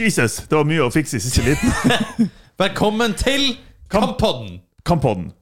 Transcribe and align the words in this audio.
Jesus, 0.00 0.36
det 0.48 0.54
var 0.56 0.66
mye 0.68 0.84
å 0.84 0.90
fikse 0.94 1.18
i 1.18 1.22
siste 1.22 1.42
liten. 1.42 2.28
Velkommen 2.62 3.14
til 3.18 3.56
Kamp- 3.90 4.14
Kamppodden! 4.18 4.60
Kampodden. 4.86 5.32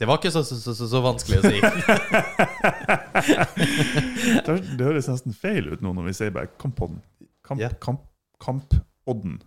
Det 0.00 0.08
var 0.08 0.20
ikke 0.20 0.30
så, 0.30 0.42
så, 0.44 0.56
så, 0.60 0.74
så, 0.76 0.88
så 0.88 1.00
vanskelig 1.04 1.38
å 1.40 1.42
si. 1.44 1.60
Det, 4.46 4.56
det 4.76 4.84
høres 4.84 5.08
nesten 5.08 5.34
feil 5.36 5.70
ut 5.72 5.80
nå 5.84 5.92
når 5.96 6.10
vi 6.10 6.14
sier 6.18 6.32
bare 6.34 6.50
Kampodden. 6.60 7.00
Kamp, 7.46 7.60
yeah. 7.60 7.72
kamp, 7.80 8.02
Kampodden. 8.42 9.40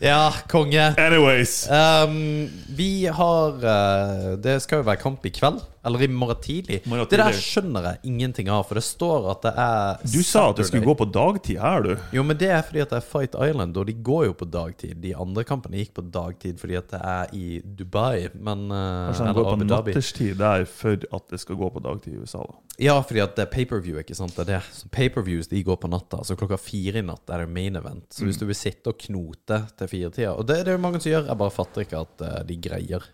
Ja, 0.00 0.32
konge. 0.48 0.94
Anyways. 0.98 1.68
Um, 1.68 2.48
vi 2.76 3.06
har 3.06 3.48
uh, 3.60 4.38
Det 4.40 4.62
skal 4.64 4.80
jo 4.80 4.86
være 4.88 4.96
kamp 5.02 5.26
i 5.26 5.32
kveld. 5.34 5.60
Eller 5.84 6.02
i 6.02 6.08
morgen 6.12 6.36
tidlig. 6.44 6.80
Morgen 6.86 7.06
Det 7.08 7.16
der 7.18 7.32
skjønner 7.32 7.86
jeg 7.88 7.98
ingenting 8.10 8.50
av, 8.52 8.66
for 8.68 8.76
det 8.76 8.82
står 8.84 9.30
at 9.32 9.42
det 9.46 9.52
er 9.56 10.02
Du 10.12 10.18
sa 10.26 10.42
at 10.50 10.56
det 10.60 10.66
skulle 10.68 10.84
gå 10.84 10.94
på 10.98 11.06
dagtid 11.08 11.56
her, 11.62 11.80
du. 11.86 11.94
Jo, 12.12 12.24
men 12.26 12.36
det 12.36 12.50
er 12.52 12.60
fordi 12.66 12.82
at 12.84 12.90
det 12.92 12.98
er 13.00 13.06
Fight 13.06 13.34
Island, 13.34 13.76
og 13.80 13.86
de 13.88 13.94
går 13.94 14.26
jo 14.26 14.34
på 14.36 14.48
dagtid. 14.52 14.98
De 15.00 15.14
andre 15.16 15.44
kampene 15.48 15.80
gikk 15.80 15.94
på 15.96 16.04
dagtid 16.12 16.60
fordi 16.60 16.76
at 16.76 16.90
det 16.92 17.00
er 17.00 17.32
i 17.32 17.46
Dubai, 17.64 18.28
men 18.34 18.66
uh, 18.68 19.08
Kanskje 19.08 19.24
de 19.24 19.30
Eller 19.30 19.38
går 19.40 19.56
på 19.56 19.68
natterstid 19.70 20.36
der 20.42 20.66
for 20.68 21.06
at 21.16 21.28
det 21.32 21.40
skal 21.40 21.56
gå 21.56 21.70
på 21.72 21.80
dagtid 21.88 22.12
i 22.18 22.20
USA, 22.20 22.44
da. 22.44 22.58
Ja, 22.80 22.98
fordi 23.04 23.20
at 23.20 23.34
det 23.36 23.42
er 23.44 23.50
pay-per-view, 23.52 23.98
ikke 24.00 24.14
sant? 24.16 24.32
Det 24.36 24.44
er 24.46 24.50
det. 24.58 24.60
Så 24.72 24.88
pay-per-views 24.92 25.48
de 25.50 25.62
går 25.64 25.76
på 25.82 25.88
natta. 25.92 26.22
Så 26.24 26.36
klokka 26.40 26.56
fire 26.60 27.00
i 27.00 27.04
natt 27.04 27.28
er 27.28 27.44
det 27.44 27.48
main 27.52 27.76
event. 27.76 28.06
Så 28.12 28.22
Mm. 28.24 28.28
hvis 28.30 28.38
du 28.40 28.46
vil 28.48 28.56
sitte 28.56 28.88
og 28.92 28.98
knote 28.98 29.58
til 29.76 29.88
firetida 29.88 30.32
Og 30.36 30.46
det 30.46 30.58
er 30.60 30.64
det 30.64 30.72
jo 30.76 30.78
mange 30.78 31.00
som 31.00 31.12
gjør, 31.12 31.26
jeg 31.28 31.36
bare 31.38 31.50
fatter 31.50 31.84
ikke 31.84 32.00
at 32.00 32.20
eh, 32.24 32.42
de 32.48 32.56
greier. 32.56 33.04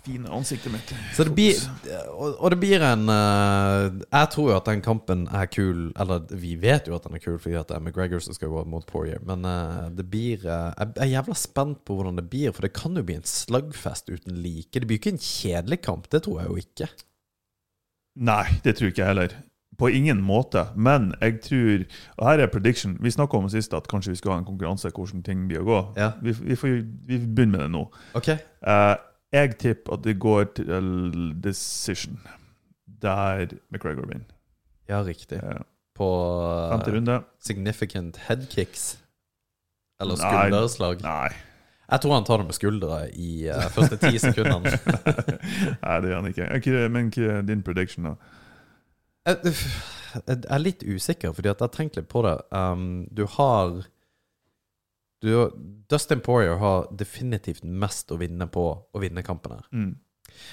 Fine 0.00 0.30
ansiktet 0.32 0.72
mitt. 0.72 0.92
Så 1.12 1.26
det 1.28 1.34
blir 1.36 1.58
Og, 2.14 2.38
og 2.40 2.52
det 2.54 2.58
blir 2.62 2.80
en 2.80 3.02
eh, 3.12 3.98
Jeg 4.06 4.30
tror 4.32 4.46
jo 4.48 4.54
at 4.56 4.70
den 4.70 4.80
kampen 4.80 5.26
er 5.28 5.50
kul 5.52 5.90
Eller 6.00 6.24
vi 6.40 6.54
vet 6.60 6.88
jo 6.88 6.96
at 6.96 7.04
den 7.04 7.18
er 7.18 7.20
kul 7.20 7.36
fordi 7.36 7.58
at 7.60 7.68
det 7.68 7.76
er 7.76 7.84
McGregor 7.84 8.22
som 8.24 8.36
skal 8.36 8.48
gå 8.52 8.62
mot 8.64 8.86
Poirier. 8.88 9.20
Men 9.28 9.44
eh, 9.44 9.90
det 9.98 10.06
blir 10.08 10.46
eh, 10.46 10.70
Jeg 10.80 11.04
er 11.04 11.12
jævla 11.18 11.36
spent 11.36 11.84
på 11.84 11.98
hvordan 11.98 12.16
det 12.16 12.30
blir, 12.32 12.54
for 12.56 12.64
det 12.64 12.72
kan 12.76 12.96
jo 12.96 13.04
bli 13.04 13.18
en 13.20 13.28
slagfest 13.28 14.08
uten 14.08 14.40
like. 14.40 14.72
Det 14.72 14.88
blir 14.88 14.96
jo 14.96 15.02
ikke 15.04 15.14
en 15.18 15.22
kjedelig 15.26 15.80
kamp, 15.84 16.08
det 16.12 16.22
tror 16.24 16.40
jeg 16.40 16.48
jo 16.48 16.58
ikke. 16.64 16.90
Nei, 18.20 18.44
det 18.64 18.76
tror 18.78 18.90
ikke 18.90 19.04
jeg 19.04 19.12
heller. 19.12 19.36
På 19.80 19.88
ingen 19.88 20.20
måte. 20.24 20.66
Men 20.76 21.12
jeg 21.20 21.40
tror 21.44 21.84
Og 22.18 22.26
her 22.28 22.42
er 22.44 22.50
prediction. 22.52 22.96
Vi 23.00 23.12
snakka 23.12 23.36
om 23.36 23.48
sist 23.52 23.76
at 23.76 23.88
kanskje 23.88 24.12
vi 24.14 24.16
skulle 24.20 24.34
ha 24.34 24.40
en 24.40 24.48
konkurranse 24.48 24.90
hvordan 24.96 25.22
ting 25.24 25.46
blir 25.48 25.60
å 25.60 25.68
gå. 25.68 25.78
Ja. 26.00 26.10
Vi, 26.24 26.34
vi, 26.40 26.56
får, 26.56 26.80
vi 27.08 27.20
begynner 27.20 27.52
med 27.52 27.64
det 27.66 27.70
nå. 27.76 27.86
Ok? 28.16 28.28
Eh, 28.34 28.96
jeg 29.32 29.58
tipper 29.58 29.94
at 29.98 30.04
det 30.04 30.18
går 30.22 30.44
til 30.58 31.34
decision, 31.42 32.18
der 33.02 33.46
McGregor 33.70 34.06
vinner. 34.08 34.26
Ja, 34.88 35.02
riktig. 35.06 35.38
Ja. 35.42 35.60
På 35.94 36.08
runde. 36.86 37.22
significant 37.40 38.16
headkicks. 38.28 38.98
Eller 40.00 40.16
skulderslag. 40.16 41.02
Nei. 41.04 41.28
Jeg 41.90 42.00
tror 42.00 42.14
han 42.14 42.24
tar 42.24 42.38
det 42.38 42.46
med 42.46 42.54
skuldra 42.54 42.98
i 43.12 43.30
uh, 43.50 43.66
første 43.74 43.98
ti 43.98 44.18
sekundene. 44.22 44.70
Nei, 45.84 45.96
det 46.00 46.10
gjør 46.12 46.20
han 46.20 46.28
ikke. 46.30 46.46
Ikke- 46.56 46.88
Men 46.88 47.10
er 47.18 47.42
din 47.42 47.62
prediction, 47.66 48.04
da? 48.04 48.14
Jeg 49.26 49.54
jeg 50.26 50.44
er 50.50 50.58
litt 50.58 50.82
usikker, 50.82 51.32
fordi 51.34 51.48
jeg 51.50 51.56
har 51.60 51.70
tenkt 51.74 51.96
litt 51.98 52.08
på 52.10 52.22
det. 52.26 52.36
Um, 52.50 53.06
du 53.14 53.26
har 53.36 53.84
du, 55.20 55.32
Dustin 55.92 56.20
Poirier 56.24 56.60
har 56.60 56.86
definitivt 56.96 57.64
mest 57.64 58.12
å 58.12 58.18
vinne 58.20 58.46
på 58.48 58.64
å 58.80 59.02
vinne 59.02 59.24
kampen 59.26 59.58
her. 59.58 59.66
Mm. 59.72 59.98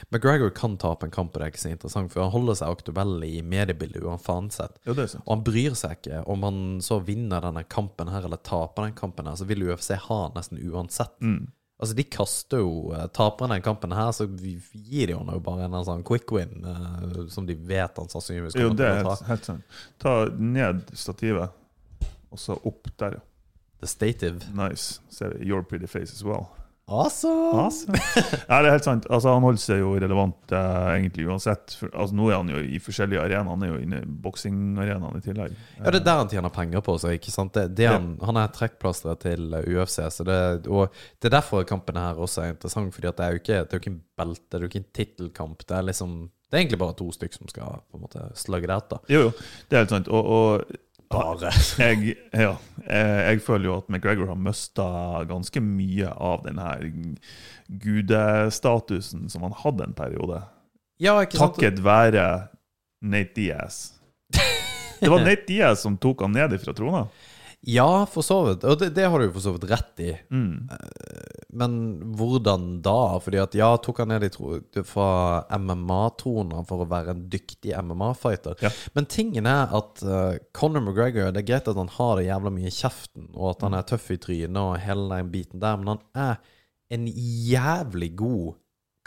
McGregor 0.10 0.50
kan 0.50 0.78
tape 0.78 1.06
en 1.06 1.12
kamp, 1.12 1.36
og 1.36 1.40
det 1.40 1.46
er 1.46 1.54
ikke 1.54 1.62
så 1.62 1.72
interessant, 1.72 2.12
for 2.12 2.26
han 2.26 2.34
holder 2.34 2.58
seg 2.60 2.73
aktuell 2.76 3.22
i 3.23 3.42
mediebildet 3.45 4.04
uansett. 4.04 4.80
Ja. 4.84 4.95
Og 5.23 5.30
han 5.32 5.44
bryr 5.45 5.78
seg 5.78 6.00
ikke 6.00 6.23
om 6.30 6.44
han 6.48 6.58
så 6.84 7.00
vinner 7.06 7.45
denne 7.45 7.64
kampen 7.70 8.12
her 8.12 8.28
eller 8.28 8.42
taper 8.42 8.88
den 8.88 8.98
kampen 8.98 9.30
her, 9.30 9.38
så 9.40 9.48
vil 9.48 9.68
UFC 9.70 9.94
ha 10.08 10.20
han 10.26 10.36
nesten 10.38 10.60
uansett. 10.72 11.16
Mm. 11.22 11.45
Altså, 11.77 11.94
de 11.94 12.08
kaster 12.10 12.64
jo 12.64 12.89
eh, 12.98 13.04
Taper 13.14 13.52
den 13.52 13.61
kampen 13.61 13.92
her, 13.94 14.10
så 14.16 14.26
gir 14.26 15.11
de 15.11 15.14
han 15.14 15.30
jo 15.30 15.38
bare 15.45 15.67
en 15.67 15.76
sånn 15.86 16.02
quick 16.08 16.32
win, 16.33 16.66
eh, 16.66 17.20
som 17.30 17.45
de 17.45 17.54
vet 17.70 18.02
han 18.02 18.10
sannsynligvis 18.10 18.58
Jo, 18.58 18.72
det 18.73 18.88
er 18.88 19.04
helt, 19.04 19.11
ta. 19.22 19.27
helt 19.30 19.45
sant. 19.45 19.82
Ta 20.02 20.16
ned 20.42 20.88
stativet, 20.98 21.54
og 22.33 22.42
så 22.42 22.58
opp 22.58 22.89
der, 22.98 23.20
ja. 23.20 23.26
The 23.82 23.88
Stative. 23.88 24.54
Nice. 24.54 24.99
Your 25.39 25.64
pretty 25.64 25.88
face 25.88 26.14
as 26.14 26.23
well. 26.23 26.49
Awesome! 26.89 27.52
Awesome. 27.60 27.98
Nei, 28.48 28.60
det 28.64 28.70
er 28.70 28.73
helt 28.77 28.86
sant. 28.86 29.05
Altså, 29.11 29.33
han 29.36 29.43
holder 29.43 29.60
seg 29.60 29.82
jo 29.82 29.89
relevant 29.99 30.54
eh, 30.55 30.86
egentlig 30.93 31.26
uansett. 31.27 31.73
For, 31.76 31.92
altså, 31.92 32.15
nå 32.15 32.30
er 32.30 32.38
han 32.38 32.52
jo 32.54 32.61
i 32.64 32.80
forskjellige 32.80 33.26
arenaer. 33.26 33.49
Han 33.49 33.65
er 33.65 33.73
jo 33.73 33.80
inne 33.83 33.99
i 34.05 34.08
boksingarenaen 34.23 35.20
i 35.20 35.26
tillegg. 35.26 35.58
Ja, 35.82 35.92
det 35.92 35.99
er 35.99 36.05
der 36.05 36.21
han 36.21 36.32
tjener 36.32 36.55
penger 36.55 36.86
på 36.88 36.95
seg, 37.04 37.17
ikke 37.20 37.33
sant? 37.36 37.52
Det, 37.60 37.65
det 37.76 37.89
han, 37.92 38.14
han 38.23 38.39
er 38.39 38.55
trekkplasteret 38.55 39.26
til 39.26 39.60
eh, 39.60 39.67
UFC, 39.67 39.99
så 40.15 40.27
det, 40.32 40.39
og 40.71 40.95
det 41.20 41.27
er 41.27 41.36
derfor 41.36 41.67
kampen 41.67 41.99
her 41.99 42.23
også 42.23 42.45
er 42.45 42.55
interessant, 42.55 42.95
fordi 42.95 43.11
det 43.11 43.27
er 43.27 43.36
jo 43.36 43.44
ikke, 43.44 43.59
det 43.59 43.67
er 43.67 43.82
jo 43.82 43.83
ikke 43.83 43.94
en 43.98 44.02
belte, 44.23 44.48
det 44.48 44.58
er 44.58 44.64
jo 44.64 44.71
ikke 44.71 44.83
en 44.86 44.89
tittelkamp, 45.02 45.67
det 45.67 45.76
er 45.76 45.88
liksom, 45.92 46.17
det 46.48 46.55
er 46.55 46.64
egentlig 46.64 46.83
bare 46.86 46.95
to 47.04 47.11
stykker 47.11 47.42
som 47.42 47.52
skal 47.52 47.82
på 47.83 47.99
en 47.99 48.08
måte 48.08 48.23
slagge 48.39 48.71
det 48.71 48.80
etter. 48.80 49.04
Jo, 49.11 49.26
jo, 49.27 49.36
det 49.67 49.76
er 49.76 49.83
helt 49.83 49.98
sant. 49.98 50.08
Og, 50.08 50.32
og 50.38 50.77
Bare. 51.12 51.52
jeg, 51.86 52.18
ja, 52.34 52.54
jeg, 52.84 53.18
jeg 53.23 53.42
føler 53.45 53.70
jo 53.70 53.78
at 53.80 53.90
McGregor 53.92 54.32
har 54.34 54.40
mista 54.40 54.88
ganske 55.30 55.62
mye 55.64 56.12
av 56.12 56.44
den 56.48 56.60
her 56.60 56.84
gudestatusen 57.68 59.28
som 59.32 59.45
han 59.48 59.56
hadde 59.64 59.88
en 59.88 59.95
periode. 59.98 60.42
Ja? 61.00 61.20
Takket 61.32 61.80
være 61.86 62.26
Nate 63.06 63.36
Diaz. 63.38 63.80
Det 65.00 65.10
var 65.10 65.23
Nate 65.28 65.48
Diaz 65.48 65.86
som 65.86 65.98
tok 66.02 66.26
han 66.26 66.36
ned 66.36 66.58
fra 66.64 66.76
trona. 66.76 67.08
Ja, 67.68 68.06
for 68.06 68.22
så 68.22 68.44
vidt. 68.45 68.64
Og 68.68 68.80
det, 68.80 68.92
det 68.95 69.08
har 69.10 69.20
du 69.20 69.28
jo 69.28 69.34
for 69.36 69.44
så 69.44 69.56
vidt 69.56 69.68
rett 69.72 70.04
i. 70.04 70.12
Mm. 70.30 70.68
Men 71.53 71.77
hvordan 72.19 72.81
da? 72.83 73.19
Fordi 73.23 73.39
at 73.39 73.53
ja, 73.55 73.69
tok 73.80 74.02
han 74.03 74.09
ned 74.11 74.25
tro, 74.33 74.58
fra 74.83 75.45
MMA-trona 75.55 76.63
for 76.67 76.83
å 76.83 76.87
være 76.91 77.13
en 77.15 77.21
dyktig 77.31 77.71
MMA-fighter. 77.80 78.58
Ja. 78.65 78.71
Men 78.97 79.08
tingen 79.08 79.47
er 79.47 79.71
at 79.80 80.03
uh, 80.03 80.35
Conor 80.52 80.83
McGregor 80.83 81.31
Det 81.31 81.43
er 81.45 81.47
greit 81.53 81.69
at 81.71 81.80
han 81.80 81.87
har 81.95 82.17
det 82.19 82.27
jævla 82.27 82.52
mye 82.52 82.67
i 82.67 82.75
kjeften, 82.75 83.30
og 83.33 83.53
at 83.55 83.63
han 83.67 83.77
er 83.80 83.87
tøff 83.87 84.09
i 84.11 84.19
trynet 84.19 84.59
og 84.59 84.75
hele 84.83 85.08
den 85.15 85.31
biten 85.31 85.63
der, 85.63 85.77
men 85.80 85.93
han 85.95 86.03
er 86.27 86.35
en 86.91 87.08
jævlig 87.08 88.11
god 88.19 88.55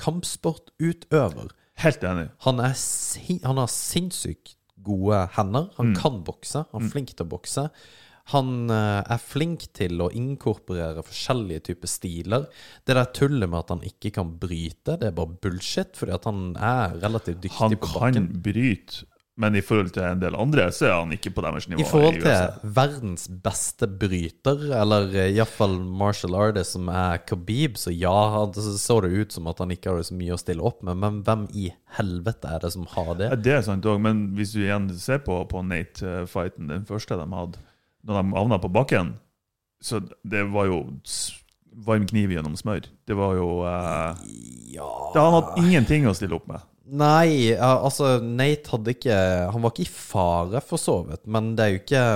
kampsportutøver. 0.01 1.51
Helt 1.81 2.03
enig. 2.05 2.27
Han, 2.45 2.61
er 2.61 2.73
sin, 2.77 3.41
han 3.45 3.57
har 3.61 3.71
sinnssykt 3.73 4.57
gode 4.85 5.27
hender. 5.37 5.71
Han 5.77 5.93
Mm. 5.93 5.97
kan 5.97 6.23
bokse. 6.25 6.65
Han 6.73 6.85
er 6.85 6.89
flink 6.93 7.15
til 7.17 7.25
å 7.27 7.29
bokse. 7.29 7.71
Han 8.33 8.71
eh, 8.71 9.03
er 9.11 9.19
flink 9.23 9.69
til 9.77 10.01
å 10.05 10.11
inkorporere 10.15 11.03
forskjellige 11.07 11.65
typer 11.71 11.91
stiler. 11.91 12.49
Det 12.87 12.95
der 12.99 13.11
tullet 13.17 13.49
med 13.51 13.59
at 13.65 13.75
han 13.77 13.85
ikke 13.87 14.13
kan 14.21 14.35
bryte, 14.43 14.99
det 15.01 15.11
er 15.11 15.17
bare 15.17 15.39
bullshit, 15.43 15.97
fordi 15.99 16.15
at 16.19 16.29
han 16.31 16.43
er 16.57 16.99
relativt 17.03 17.41
dyktig 17.43 17.59
Han 17.63 17.79
på 17.81 17.95
kan 17.99 18.29
bryte, 18.45 19.07
men 19.41 19.55
i 19.57 19.63
forhold 19.65 19.95
til 19.95 20.03
en 20.05 20.19
del 20.21 20.35
andre, 20.37 20.67
så 20.75 20.85
er 20.91 20.95
han 20.99 21.15
ikke 21.17 21.31
på 21.33 21.41
deres 21.47 21.65
nivå. 21.71 21.81
I 21.81 21.87
forhold 21.89 22.19
til 22.21 22.73
verdens 22.77 23.23
beste 23.41 23.87
bryter, 23.89 24.67
eller 24.83 25.07
eh, 25.17 25.31
iallfall 25.33 25.79
martial 25.81 26.35
artist 26.37 26.77
som 26.77 26.91
er 26.93 27.23
Khabib, 27.25 27.79
så 27.81 27.95
ja, 27.95 28.13
han- 28.35 28.53
så 28.53 28.75
så 28.77 28.99
det 29.07 29.15
ut 29.17 29.33
som 29.33 29.49
at 29.49 29.59
han 29.65 29.73
ikke 29.73 29.95
hadde 29.95 30.05
så 30.11 30.19
mye 30.19 30.37
å 30.37 30.43
stille 30.43 30.61
opp 30.63 30.83
med, 30.85 30.99
men 31.01 31.23
hvem 31.25 31.47
i 31.57 31.71
helvete 31.97 32.53
er 32.53 32.61
det 32.67 32.73
som 32.77 32.85
har 32.93 33.15
det? 33.17 33.31
Det 33.47 33.55
er 33.57 33.63
sant 33.65 33.89
òg, 33.89 33.99
men 34.05 34.27
hvis 34.37 34.53
du 34.53 34.61
igjen 34.67 34.91
ser 35.01 35.19
på, 35.25 35.41
på 35.49 35.65
Nate-fighten, 35.65 36.69
den 36.69 36.85
første 36.85 37.17
de 37.17 37.27
hadde, 37.33 37.59
da 38.07 38.21
de 38.21 38.33
havna 38.35 38.59
på 38.63 38.71
bakken, 38.73 39.15
så 39.83 40.01
det 40.23 40.45
var 40.53 40.69
jo 40.69 40.83
varm 41.87 42.07
kniv 42.09 42.33
gjennom 42.35 42.57
smør. 42.59 42.89
Det 43.07 43.17
var 43.17 43.37
jo 43.39 43.49
eh, 43.69 44.23
Ja 44.75 44.91
Det 45.15 45.23
Han 45.23 45.37
hadde 45.39 45.63
ingenting 45.65 46.09
å 46.09 46.15
stille 46.17 46.37
opp 46.37 46.49
med. 46.51 46.67
Nei, 46.91 47.55
altså 47.55 48.17
Nate 48.19 48.73
hadde 48.73 48.97
ikke 48.97 49.17
Han 49.55 49.63
var 49.63 49.71
ikke 49.71 49.85
i 49.85 49.93
fare, 49.95 50.63
for 50.65 50.81
så 50.81 50.97
vidt, 51.07 51.23
men 51.31 51.53
det 51.55 51.65
er 51.65 51.71
jo 51.71 51.83
ikke 51.85 52.07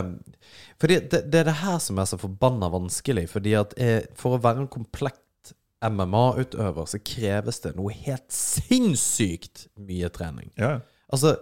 Fordi 0.82 0.96
det, 1.12 1.20
det 1.30 1.42
er 1.44 1.50
det 1.50 1.60
her 1.60 1.78
som 1.82 2.00
er 2.02 2.08
så 2.10 2.18
forbanna 2.20 2.72
vanskelig. 2.74 3.28
Fordi 3.30 3.54
at 3.60 3.76
eh, 3.78 4.00
For 4.18 4.34
å 4.34 4.42
være 4.42 4.64
en 4.64 4.72
komplett 4.72 5.20
MMA-utøver, 5.84 6.86
så 6.88 6.98
kreves 7.04 7.60
det 7.60 7.74
noe 7.76 7.92
helt 7.92 8.30
sinnssykt 8.32 9.66
mye 9.76 10.08
trening. 10.08 10.48
Ja. 10.56 10.78
Altså 11.12 11.34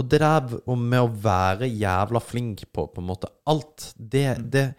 Og 0.00 0.06
det 0.08 0.20
der 0.22 0.54
med 0.80 1.00
å 1.04 1.10
være 1.22 1.68
jævla 1.68 2.22
flink 2.24 2.64
på 2.72 2.86
på 2.94 3.02
en 3.02 3.08
måte 3.12 3.28
alt, 3.50 3.90
det, 4.00 4.26
det 4.54 4.70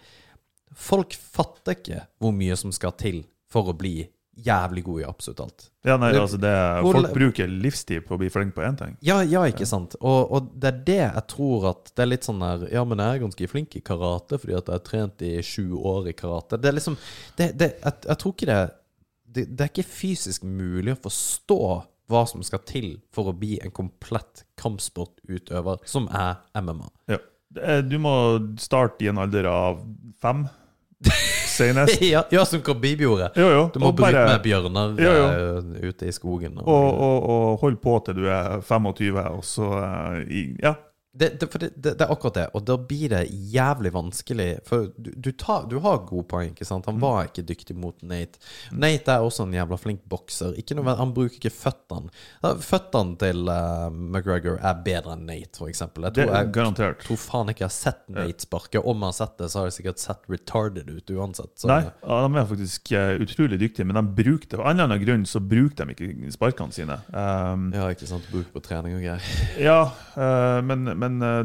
Folk 0.82 1.14
fatter 1.14 1.76
ikke 1.78 2.00
hvor 2.24 2.32
mye 2.34 2.56
som 2.58 2.72
skal 2.74 2.94
til 2.98 3.22
for 3.52 3.68
å 3.70 3.76
bli 3.78 4.00
jævlig 4.42 4.82
god 4.88 5.02
i 5.02 5.06
absolutt 5.06 5.42
alt. 5.44 5.66
ja, 5.86 5.98
nei, 6.00 6.14
altså 6.16 6.38
det, 6.40 6.52
hvor- 6.82 6.96
Folk 6.96 7.12
bruker 7.14 7.52
livstid 7.52 8.06
på 8.08 8.16
å 8.16 8.20
bli 8.22 8.30
flink 8.32 8.56
på 8.56 8.64
én 8.64 8.78
ting. 8.80 8.94
Ja, 9.04 9.18
ja, 9.28 9.42
ikke 9.52 9.68
sant. 9.68 9.98
Og, 10.00 10.32
og 10.32 10.48
det 10.56 10.70
er 10.72 10.80
det 10.88 10.96
jeg 11.02 11.24
tror 11.34 11.68
at 11.74 11.92
Det 11.94 12.06
er 12.06 12.10
litt 12.14 12.24
sånn 12.26 12.40
der 12.40 12.64
Ja, 12.72 12.86
men 12.88 12.98
jeg 13.04 13.18
er 13.20 13.24
ganske 13.26 13.50
flink 13.52 13.76
i 13.76 13.82
karate 13.86 14.40
fordi 14.40 14.56
at 14.58 14.72
jeg 14.72 14.80
har 14.80 14.86
trent 14.88 15.22
i 15.28 15.34
sju 15.44 15.76
år 15.76 16.08
i 16.08 16.14
karate. 16.18 16.58
Det 16.58 16.72
er 16.72 16.78
liksom 16.80 16.96
det, 17.38 17.50
det, 17.60 17.70
jeg, 17.84 17.94
jeg 18.08 18.18
tror 18.24 18.34
ikke 18.38 18.50
det, 18.54 18.60
det 19.36 19.46
Det 19.52 19.66
er 19.68 19.74
ikke 19.76 19.90
fysisk 19.92 20.44
mulig 20.48 20.96
å 20.96 21.02
forstå 21.04 21.60
hva 22.10 22.24
som 22.28 22.44
skal 22.44 22.64
til 22.68 22.94
for 23.14 23.32
å 23.32 23.36
bli 23.38 23.60
en 23.64 23.74
komplett 23.76 24.46
kampsportutøver, 24.60 25.84
som 25.88 26.10
er 26.12 26.42
MMA. 26.58 26.90
Ja. 27.12 27.22
Du 27.84 27.98
må 28.00 28.14
starte 28.64 29.04
i 29.04 29.10
en 29.12 29.20
alder 29.20 29.50
av 29.52 29.82
fem, 30.24 30.46
senest. 31.52 32.02
ja, 32.14 32.24
ja, 32.32 32.46
som 32.46 32.62
Khabib 32.62 33.02
gjorde. 33.02 33.32
Jo, 33.36 33.50
jo. 33.52 33.64
Du 33.74 33.80
må 33.82 33.92
og, 33.92 33.98
bryte 34.00 34.14
bare, 34.14 34.36
med 34.36 34.46
bjørner 34.46 35.02
Jo, 35.02 35.16
eh, 35.18 35.90
ute 35.90 36.08
i 36.08 36.14
skogen. 36.16 36.60
Og, 36.62 36.70
og, 36.70 37.02
og, 37.02 37.28
og 37.34 37.66
hold 37.66 37.82
på 37.84 37.98
til 38.06 38.22
du 38.22 38.30
er 38.32 38.62
25, 38.62 39.20
og 39.32 39.44
så 39.48 39.74
eh, 39.82 40.40
Ja. 40.64 40.78
Det, 41.14 41.28
det, 41.42 41.48
det, 41.60 41.70
det, 41.76 41.92
det 42.00 42.06
er 42.06 42.12
akkurat 42.14 42.38
det, 42.38 42.46
og 42.56 42.64
da 42.66 42.78
blir 42.78 43.10
det 43.12 43.26
jævlig 43.52 43.92
vanskelig. 43.92 44.46
For 44.64 44.86
du, 44.96 45.10
du, 45.12 45.32
tar, 45.36 45.66
du 45.68 45.78
har 45.84 45.98
gode 46.08 46.24
poeng, 46.32 46.54
ikke 46.54 46.66
sant? 46.68 46.86
Han 46.88 46.96
Mm. 46.96 47.02
var 47.04 47.26
ikke 47.28 47.44
dyktig 47.50 47.76
mot 47.76 47.98
Nate. 48.08 48.40
Nate 48.72 49.12
er 49.12 49.26
også 49.26 49.44
en 49.48 49.54
jævla 49.58 49.78
flink 49.80 50.02
bokser. 50.08 50.54
Noe, 50.78 50.96
han 50.96 51.12
bruker 51.16 51.36
ikke 51.36 51.52
føttene. 51.52 52.12
Føttene 52.64 53.18
til 53.22 53.50
uh, 53.50 53.90
McGregor 53.92 54.60
er 54.64 54.80
bedre 54.86 55.16
enn 55.18 55.26
Nate, 55.28 55.66
eksempel. 55.68 56.06
Jeg 56.08 56.16
Det 56.16 56.26
tror, 56.28 56.36
er 56.36 56.44
jeg, 56.46 56.52
garantert. 56.56 57.04
tror 57.04 57.20
faen 57.22 57.52
ikke 57.52 57.66
jeg 57.66 57.70
har 57.72 57.76
sett 57.76 58.04
Nate 58.10 58.46
sparke. 58.48 58.80
Om 58.82 59.04
jeg 59.04 59.12
har 59.12 59.18
sett 59.20 59.36
det, 59.42 59.50
så 59.52 59.60
har 59.62 59.70
jeg 59.70 59.76
sikkert 59.80 60.00
sett 60.04 60.30
retarded 60.32 60.90
ut 60.96 61.14
uansett. 61.18 61.52
Så, 61.60 61.68
Nei, 61.72 61.82
ja, 61.90 62.22
de 62.28 62.40
er 62.42 62.48
faktisk 62.54 62.92
eh, 62.98 63.14
utrolig 63.26 63.60
dyktige, 63.62 63.86
men 63.90 64.00
de 64.00 64.24
bruker 64.24 64.48
det. 64.56 64.60
Av 64.62 64.70
en 64.72 64.80
eller 64.80 64.90
annen 64.90 65.04
grunn 65.06 65.26
så 65.30 65.42
bruker 65.44 65.86
de 65.92 65.96
ikke 65.98 66.32
sparkene 66.38 66.76
sine. 66.76 67.00
Um, 67.12 67.68
Ja, 67.76 67.90
ikke 67.92 68.08
sant. 68.10 68.28
Bruk 68.32 68.52
på 68.56 68.62
trening 68.64 68.96
og 69.00 69.04
greier. 69.04 69.28
Ja, 69.60 69.80
uh, 70.16 70.62
men, 70.66 70.86
men 71.02 71.22
eh, 71.26 71.44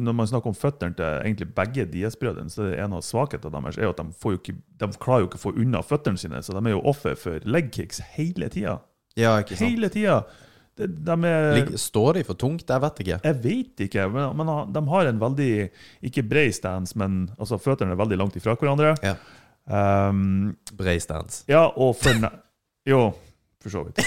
når 0.00 0.16
man 0.16 0.28
snakker 0.30 0.52
om 0.52 0.56
føttene 0.56 0.96
til 0.98 1.06
egentlig 1.20 1.50
begge 1.56 1.86
Diaz-brødrene, 1.92 2.52
så 2.52 2.66
er 2.66 2.74
det 2.74 2.84
en 2.84 2.98
av 2.98 3.04
svakhetene 3.06 3.52
deres 3.56 3.78
er 3.80 3.90
at 3.90 4.00
de, 4.00 4.36
ikke, 4.36 4.54
de 4.80 4.90
klarer 5.00 5.24
jo 5.24 5.30
ikke 5.30 5.40
å 5.40 5.46
få 5.46 5.56
unna 5.60 5.82
føttene 5.86 6.20
sine, 6.20 6.42
så 6.42 6.56
de 6.56 6.62
er 6.64 6.76
jo 6.76 6.84
offer 6.90 7.18
for 7.20 7.48
leg 7.48 7.72
kicks 7.74 8.02
hele 8.16 8.50
tida. 8.52 8.78
Ja, 9.18 9.36
ikke 9.42 9.58
sant. 9.58 9.66
Hele 9.68 9.90
tida! 9.92 10.22
De, 10.80 10.86
de 10.86 11.16
er 11.28 11.72
Står 11.80 12.16
de 12.16 12.22
for 12.24 12.38
tungt? 12.40 12.68
Jeg 12.70 12.82
vet 12.82 13.00
ikke. 13.02 13.18
Jeg 13.26 13.38
vet 13.42 13.82
ikke, 13.84 14.06
men, 14.14 14.30
men 14.38 14.52
de 14.72 14.82
har 14.92 15.10
en 15.10 15.18
veldig 15.20 15.50
Ikke 16.08 16.24
bred 16.24 16.54
stance, 16.56 16.96
men 16.98 17.26
altså, 17.36 17.58
føttene 17.60 17.92
er 17.96 18.00
veldig 18.00 18.20
langt 18.20 18.38
ifra 18.38 18.54
hverandre. 18.56 18.94
Ja. 19.04 19.16
Um, 19.70 20.54
bred 20.78 21.02
stance. 21.04 21.44
Ja, 21.50 21.66
og 21.68 21.98
for 22.00 22.30
Jo, 22.88 23.10
for 23.62 23.70
så 23.70 23.84
vidt. 23.84 24.00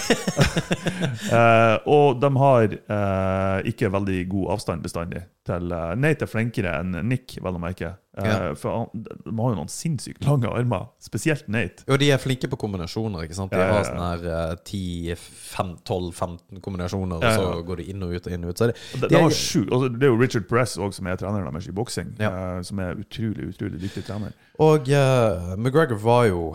Eh, 1.33 1.75
og 1.89 2.19
de 2.21 2.29
har 2.37 2.73
eh, 2.73 3.67
ikke 3.69 3.89
veldig 3.91 4.17
god 4.29 4.51
avstand 4.55 4.83
bestandig. 4.83 5.23
Til, 5.47 5.65
nei, 5.71 5.95
Nate 5.99 6.27
er 6.27 6.29
flinkere 6.29 6.73
enn 6.81 6.97
Nick, 7.07 7.37
vel 7.41 7.57
å 7.57 7.61
merke. 7.61 7.93
Eh, 8.17 8.25
Ja. 8.29 8.53
For 8.53 8.69
han, 8.77 9.03
de 9.03 9.31
har 9.39 9.53
jo 9.53 9.57
noen 9.57 9.71
sinnssykt 9.73 10.25
lange 10.27 10.45
armer. 10.53 10.83
Spesielt 11.01 11.47
Nate. 11.49 11.81
Jo, 11.89 11.97
de 11.97 12.11
er 12.13 12.19
flinke 12.21 12.45
på 12.51 12.59
kombinasjoner. 12.61 13.23
ikke 13.25 13.33
sant? 13.39 13.49
De 13.51 13.57
har 13.57 13.87
sånn 13.87 13.97
her 14.03 14.27
eh, 14.29 14.55
10, 14.61 15.15
5, 15.17 15.71
12, 15.83 16.11
15 16.13 16.61
kombinasjoner, 16.61 17.17
og 17.17 17.39
så 17.39 17.63
går 17.65 17.81
de 17.81 17.87
inn 17.89 18.03
og 18.05 18.13
ut 18.13 18.27
og 18.29 18.35
inn 18.37 18.45
og 18.45 18.53
ut. 18.53 18.61
Så 18.61 18.67
det, 18.69 18.75
de, 19.01 19.07
de 19.09 19.17
er- 19.17 19.29
sju, 19.33 19.63
sjukt. 19.65 19.97
Det 19.97 20.05
er 20.05 20.13
jo 20.13 20.19
Richard 20.21 20.45
Press 20.51 20.77
også, 20.77 20.99
som 20.99 21.07
er 21.09 21.17
treneren 21.17 21.49
deres 21.57 21.67
i 21.67 21.73
boksing, 21.73 22.13
Ja. 22.21 22.29
eh, 22.57 22.61
som 22.69 22.79
er 22.85 22.93
utrolig 23.01 23.49
utrolig 23.49 23.81
dyktig 23.81 24.05
trener. 24.05 24.33
Og 24.61 24.85
uh, 24.93 25.55
McGregor 25.57 25.97
var 25.97 26.27
jo, 26.29 26.53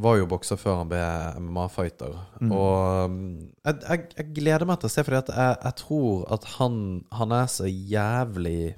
var 0.00 0.16
jo 0.16 0.24
bokser 0.30 0.56
før 0.56 0.78
han 0.80 0.88
ble 0.88 1.02
MMA-fighter. 1.44 2.14
Mm. 2.40 2.52
Og 2.56 3.04
um, 3.04 3.18
jeg, 3.66 3.76
jeg, 3.84 4.06
jeg 4.16 4.30
gleder 4.40 4.64
meg 4.70 4.80
til 4.80 4.88
å 4.88 4.94
se, 4.94 5.04
fordi 5.04 5.20
jeg, 5.36 5.58
jeg 5.68 5.76
tror 5.82 6.24
at 6.32 6.48
han, 6.56 6.78
han 7.12 7.36
er 7.36 7.50
så 7.52 7.68
jævlig 7.68 8.74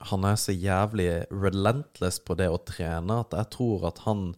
Han 0.00 0.24
er 0.24 0.36
så 0.36 0.52
jævlig 0.52 1.26
relentless 1.30 2.18
på 2.20 2.36
det 2.36 2.48
å 2.52 2.58
trene 2.58 3.20
at 3.24 3.32
jeg 3.32 3.50
tror 3.56 3.86
at 3.88 3.98
han 4.04 4.34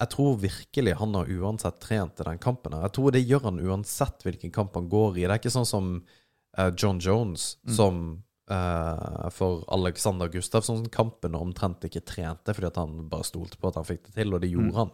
jeg 0.00 0.08
tror 0.14 0.36
virkelig 0.40 0.94
han 0.96 1.14
har 1.14 1.28
uansett 1.28 1.80
trent 1.80 2.14
til 2.16 2.24
den 2.24 2.38
kampen. 2.40 2.72
her. 2.72 2.86
Jeg 2.88 2.92
tror 2.96 3.10
det 3.12 3.20
gjør 3.28 3.42
han 3.50 3.58
uansett 3.60 4.22
hvilken 4.24 4.50
kamp 4.50 4.74
han 4.74 4.88
går 4.88 5.18
i. 5.18 5.26
Det 5.26 5.34
er 5.34 5.40
ikke 5.42 5.52
sånn 5.52 5.68
som 5.68 5.90
uh, 6.56 6.70
John 6.72 6.98
Jones, 7.04 7.58
Mm. 7.68 7.74
som 7.76 7.98
for 9.32 9.64
Alexander 9.72 10.28
Gustafsson-kampen 10.28 11.34
omtrent 11.38 11.84
ikke 11.86 12.00
trente 12.06 12.54
fordi 12.56 12.66
at 12.66 12.76
han 12.80 13.08
bare 13.08 13.24
stolte 13.24 13.56
på 13.60 13.68
at 13.70 13.76
han 13.78 13.84
fikk 13.86 14.02
det 14.08 14.14
til, 14.16 14.34
og 14.34 14.40
det 14.42 14.50
gjorde 14.50 14.70
Mm. 14.70 14.74
han. 14.74 14.90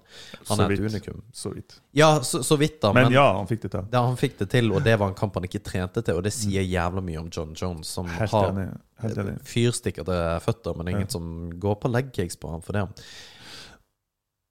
Han 0.49 0.57
Så 0.57 0.63
er 0.63 0.71
et 0.73 0.81
vidt. 0.81 0.93
unikum. 0.95 1.23
Så 1.33 1.53
vidt. 1.55 1.79
Ja, 1.97 2.11
så, 2.21 2.43
så 2.45 2.57
vidt, 2.61 2.81
da. 2.83 2.93
Men, 2.93 3.05
Men, 3.05 3.13
ja, 3.13 3.27
han 3.39 3.47
fikk 3.47 3.63
det 3.63 3.71
til. 3.73 3.87
det, 3.91 4.01
han 4.11 4.17
fikk 4.17 4.39
det 4.39 4.49
til, 4.51 4.73
og 4.73 4.85
det 4.85 4.99
var 4.99 5.09
en 5.09 5.15
kamp 5.15 5.35
han 5.35 5.45
ikke 5.49 5.63
trente 5.65 6.03
til, 6.05 6.15
og 6.17 6.23
det 6.23 6.33
sier 6.33 6.63
jævla 6.63 7.01
mye 7.03 7.19
om 7.19 7.31
John 7.33 7.55
Jones, 7.55 7.89
som 7.89 8.07
Helt 8.07 8.31
har 8.31 8.53
fyrstikkede 9.01 9.41
fyrstikker 9.45 10.05
til 10.05 10.41
føtter, 10.47 10.77
men 10.77 10.89
ingen 10.89 11.07
Ja. 11.09 11.13
som 11.17 11.51
går 11.61 11.75
på 11.81 11.89
legcakes 11.93 12.37
på 12.37 12.51
ham 12.51 12.61
for 12.63 12.73
det. 12.73 12.87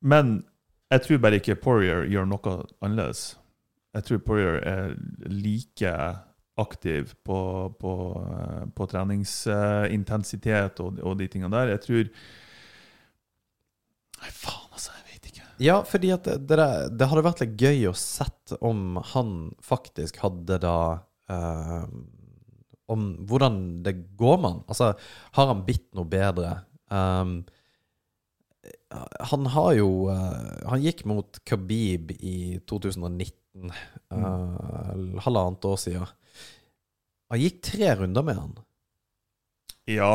Men 0.02 0.44
jeg 0.92 1.02
tror 1.02 1.18
bare 1.24 1.40
ikke 1.40 1.56
Poirier 1.62 2.06
gjør 2.10 2.28
noe 2.30 2.56
annerledes. 2.82 3.36
Jeg 3.96 4.04
tror 4.04 4.18
Poirier 4.28 4.58
er 4.68 4.96
like 5.32 5.94
aktiv 6.56 7.14
på, 7.24 7.38
på, 7.80 7.94
eh, 8.32 8.66
på 8.76 8.88
treningsintensitet 8.92 10.80
og, 10.84 11.00
og 11.04 11.18
de 11.20 11.28
tingene 11.32 11.54
der. 11.56 11.76
Jeg 11.76 11.84
tror 11.86 12.04
Nei, 14.16 14.32
faen, 14.32 14.70
altså. 14.72 14.94
Jeg 14.96 15.10
vet 15.10 15.28
ikke. 15.32 15.48
Ja, 15.62 15.80
fordi 15.88 16.12
at 16.16 16.28
det, 16.28 16.38
det, 16.48 16.68
det 16.96 17.10
hadde 17.12 17.26
vært 17.26 17.42
litt 17.44 17.58
gøy 17.60 17.90
å 17.90 17.98
sett 18.00 18.56
om 18.64 19.02
han 19.12 19.34
faktisk 19.64 20.22
hadde 20.24 20.62
da 20.64 20.78
eh, 21.32 21.84
Om 22.96 23.04
hvordan 23.28 23.60
det 23.84 23.98
går 24.16 24.40
med 24.40 24.50
han. 24.54 24.64
Altså, 24.72 24.94
har 25.36 25.52
han 25.52 25.66
bitt 25.68 25.90
noe 25.98 26.08
bedre? 26.08 26.56
Um, 26.88 27.42
han 29.26 29.48
har 29.50 29.72
jo 29.74 29.88
uh, 30.06 30.70
Han 30.70 30.84
gikk 30.84 31.02
mot 31.10 31.40
Khabib 31.50 32.14
i 32.16 32.60
2019, 32.70 33.74
uh, 34.14 35.18
halvannet 35.26 35.66
år 35.66 35.82
siden. 35.82 36.14
Han 37.34 37.42
gikk 37.42 37.62
tre 37.66 37.96
runder 38.00 38.26
med 38.26 38.40
han, 38.40 38.56
Ja. 39.90 40.14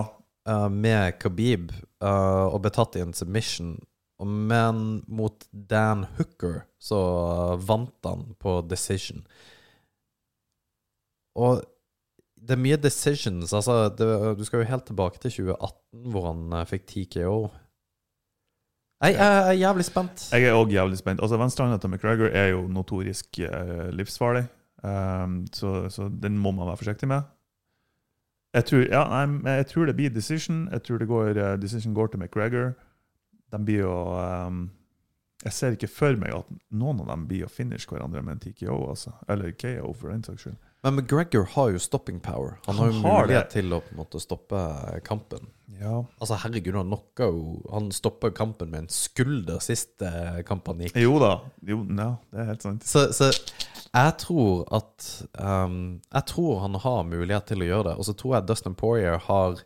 Uh, 0.48 0.68
med 0.72 1.18
Khabib, 1.20 1.72
uh, 2.02 2.48
og 2.48 2.62
ble 2.64 2.72
tatt 2.74 2.96
i 2.96 3.02
en 3.04 3.14
submission. 3.14 3.76
Men 4.20 5.02
mot 5.08 5.46
Dan 5.50 6.04
Hooker 6.18 6.62
så 6.78 7.00
vant 7.56 8.04
han 8.04 8.34
på 8.40 8.60
decision. 8.68 9.22
Og 11.40 11.62
det 12.40 12.56
er 12.56 12.60
mye 12.60 12.78
decisions. 12.80 13.52
Altså, 13.56 13.88
det, 13.96 14.08
du 14.38 14.44
skal 14.44 14.62
jo 14.62 14.68
helt 14.70 14.86
tilbake 14.88 15.20
til 15.22 15.30
2018, 15.30 16.04
hvor 16.12 16.28
han 16.30 16.56
eh, 16.56 16.68
fikk 16.68 16.86
TKO. 16.88 17.40
Jeg, 19.00 19.14
jeg 19.16 19.48
er 19.48 19.56
jævlig 19.56 19.84
spent. 19.88 20.26
Jeg 20.34 20.48
er 20.48 20.56
òg 20.58 20.72
jævlig 20.74 20.98
spent. 21.00 21.22
Altså, 21.24 21.38
Venstrehånda 21.40 21.78
til 21.80 21.92
McGregor 21.92 22.32
er 22.36 22.50
jo 22.52 22.66
notorisk 22.68 23.40
eh, 23.46 23.88
livsfarlig, 23.96 24.44
um, 24.82 25.44
så, 25.52 25.88
så 25.92 26.08
den 26.22 26.38
må 26.38 26.52
man 26.56 26.68
være 26.70 26.80
forsiktig 26.82 27.08
med. 27.10 27.28
Jeg 28.54 28.66
tror, 28.66 28.84
ja, 28.90 29.02
nei, 29.06 29.56
jeg 29.60 29.66
tror 29.70 29.86
det 29.86 29.96
blir 29.98 30.10
decision. 30.14 30.64
Jeg 30.72 30.82
tror 30.86 30.98
det 30.98 31.08
går, 31.08 31.38
uh, 31.38 31.54
decision 31.60 31.94
går 31.94 32.10
til 32.10 32.20
McGregor. 32.20 32.72
De 33.52 33.64
blir 33.64 33.84
jo 33.84 33.94
um, 34.46 34.70
Jeg 35.44 35.52
ser 35.56 35.76
ikke 35.76 35.88
for 35.88 36.18
meg 36.20 36.34
at 36.36 36.50
noen 36.70 37.00
av 37.00 37.14
dem 37.14 37.28
blir 37.30 37.46
å 37.46 37.52
finish 37.52 37.88
hverandre 37.88 38.22
med 38.22 38.36
en 38.36 38.42
TKO, 38.42 38.82
altså. 38.90 39.14
Eller 39.28 39.54
KO, 39.56 39.94
for 39.96 40.12
den 40.12 40.26
saks 40.26 40.44
skyld. 40.44 40.58
Men 40.82 40.96
McGregor 40.96 41.44
har 41.54 41.70
jo 41.74 41.80
stopping 41.80 42.20
power. 42.24 42.56
Han, 42.66 42.76
har 42.80 42.90
jo 42.90 43.00
mulighet 43.04 43.50
til 43.52 43.72
å 43.72 43.82
på 43.84 43.92
en 43.92 43.98
måte 44.00 44.20
stoppe 44.22 44.60
kampen. 45.04 45.50
Ja. 45.80 45.98
Altså, 46.18 46.38
herregud, 46.40 46.74
han 46.76 46.88
knocka 46.88 47.28
jo 47.30 47.60
Han 47.72 47.88
stoppa 47.94 48.32
kampen 48.36 48.72
med 48.72 48.84
en 48.84 48.90
skulder 48.92 49.60
sist 49.64 50.00
kampen 50.00 50.44
kamp 50.48 50.72
han 50.72 50.82
gikk. 50.84 50.96
Jo 51.00 51.18
da. 51.22 51.34
Jo, 51.68 51.82
no, 51.84 52.10
det 52.32 52.42
er 52.42 52.50
helt 52.54 52.66
sant. 52.66 52.88
Så, 52.88 53.06
så 53.16 53.30
jeg 53.96 54.12
tror 54.22 54.68
at 54.76 55.06
um, 55.42 56.00
Jeg 56.14 56.26
tror 56.30 56.60
han 56.62 56.74
har 56.78 57.02
mulighet 57.08 57.46
til 57.50 57.62
å 57.64 57.66
gjøre 57.66 57.86
det. 57.90 57.94
Og 57.98 58.06
så 58.06 58.14
tror 58.14 58.36
jeg 58.36 58.46
Dustin 58.46 58.76
Poirier 58.78 59.18
har 59.26 59.58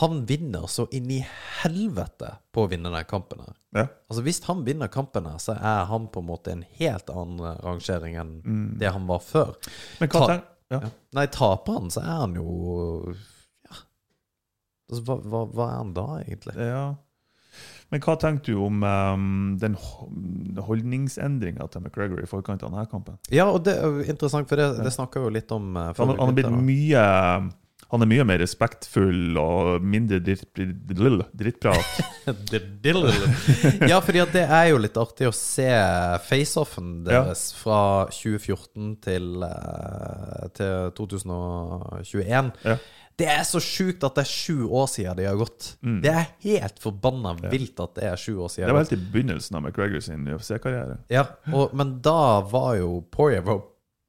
Han 0.00 0.22
vinner 0.28 0.66
så 0.72 0.86
inn 0.96 1.10
i 1.12 1.20
helvete 1.62 2.30
på 2.52 2.64
å 2.64 2.68
vinne 2.72 2.92
den 2.92 3.04
kampen 3.08 3.42
her. 3.44 3.56
Ja. 3.76 3.86
Altså 4.08 4.22
Hvis 4.24 4.42
han 4.46 4.62
vinner 4.64 4.88
kampen 4.92 5.26
her, 5.28 5.36
så 5.42 5.52
er 5.56 5.84
han 5.90 6.06
på 6.12 6.20
en 6.22 6.28
måte 6.30 6.52
en 6.54 6.64
helt 6.78 7.10
annen 7.12 7.58
rangering 7.64 8.16
enn 8.20 8.34
Mm. 8.44 8.78
det 8.80 8.92
han 8.92 9.06
var 9.06 9.20
før. 9.20 9.54
Men 10.00 10.08
hva 10.08 10.26
Ta- 10.26 10.34
ja. 10.36 10.40
Ja. 10.72 10.88
Nei, 11.12 11.26
taper 11.28 11.72
han, 11.76 11.90
så 11.92 12.00
er 12.00 12.20
han 12.22 12.34
jo 12.34 13.12
Ja. 13.68 13.76
Altså, 14.90 15.02
hva, 15.04 15.16
hva, 15.20 15.42
hva 15.52 15.66
er 15.68 15.76
han 15.76 15.92
da, 15.96 16.06
egentlig? 16.24 16.56
Ja. 16.56 16.84
Men 17.92 18.00
hva 18.00 18.14
tenker 18.16 18.54
du 18.54 18.60
om 18.64 18.82
um, 18.82 19.24
den 19.60 19.74
ho- 19.76 20.06
holdningsendringa 20.64 21.66
til 21.70 21.82
McGregor 21.84 22.22
i 22.24 22.28
forkant 22.30 22.62
av 22.64 22.72
denne 22.72 22.86
kampen? 22.88 23.18
Ja, 23.28 23.50
og 23.52 23.66
det 23.68 23.74
er 23.78 23.98
interessant, 24.08 24.48
for 24.48 24.56
det, 24.60 24.70
det 24.80 24.92
snakker 24.94 25.26
jo 25.26 25.32
litt 25.34 25.52
om 25.52 25.74
uh, 25.76 25.90
Han, 25.98 26.14
han, 26.16 26.32
er 26.32 26.38
blitt 26.38 26.54
mye, 26.56 27.02
han 27.92 28.04
er 28.06 28.08
mye 28.08 28.24
mer 28.24 28.40
respektfull 28.40 29.36
og 29.36 29.84
mindre 29.84 30.22
dritt, 30.24 30.46
dritt, 30.56 31.26
drittprat. 31.36 32.00
ja, 33.92 34.00
fordi 34.00 34.24
det 34.32 34.46
er 34.48 34.70
jo 34.72 34.80
litt 34.80 34.96
artig 34.96 35.28
å 35.28 35.34
se 35.36 35.68
faceoffen 36.30 37.02
deres 37.04 37.50
fra 37.60 37.82
2014 38.08 38.96
til, 39.04 39.28
eh, 39.44 40.48
til 40.56 40.96
2021. 40.96 42.52
Ja. 42.64 42.78
Det 43.22 43.28
er 43.30 43.44
så 43.46 43.60
sjukt 43.62 44.02
at 44.06 44.16
det 44.18 44.24
er 44.24 44.30
sju 44.30 44.64
år 44.66 44.88
siden 44.90 45.18
de 45.20 45.26
har 45.28 45.38
gått. 45.38 45.74
Det 46.02 46.10
er 46.10 46.24
helt 46.42 46.80
forbanna 46.82 47.36
vilt 47.44 47.78
at 47.82 47.94
det 47.98 48.08
er 48.10 48.18
sju 48.18 48.32
år 48.34 48.50
siden. 48.50 48.70
Det 48.70 48.74
var 48.74 48.84
helt 48.84 48.96
i 48.96 49.02
begynnelsen 49.14 49.58
av 49.58 49.62
McGregor 49.62 50.02
sin 50.02 50.26
UFC-karriere. 50.26 50.98
Ja, 51.12 51.28
og, 51.52 51.76
men 51.78 52.00
da 52.04 52.42
var 52.50 52.74
jo 52.80 52.98
Poirier 53.14 53.46
var 53.46 53.62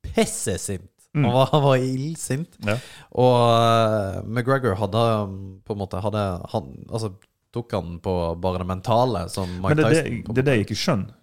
pissesint. 0.03 0.89
Mm. 1.13 1.27
Han 1.27 1.33
var, 1.33 1.49
han 1.51 1.61
var 1.61 1.75
illsint. 1.77 2.57
Ja. 2.65 2.77
Og 3.21 3.35
uh, 3.37 4.23
McGregor 4.25 4.79
hadde 4.79 5.03
um, 5.27 5.35
på 5.65 5.75
en 5.75 5.81
måte 5.83 6.01
hadde, 6.01 6.23
han, 6.49 6.71
Altså 6.89 7.13
tok 7.53 7.75
han 7.77 7.99
på 8.01 8.13
bare 8.41 8.63
det 8.63 8.65
mentale, 8.71 9.27
som 9.29 9.51
Mike 9.61 9.75
Men 9.75 9.77
det 9.77 9.83
det, 9.83 9.99
Tyson. 10.01 10.23
på 10.23 10.31
en 10.31 10.35
det 10.35 10.41
er 10.41 10.47
det 10.47 10.55
jeg 10.57 10.65
ikke 10.65 10.79
skjønner. 10.83 11.19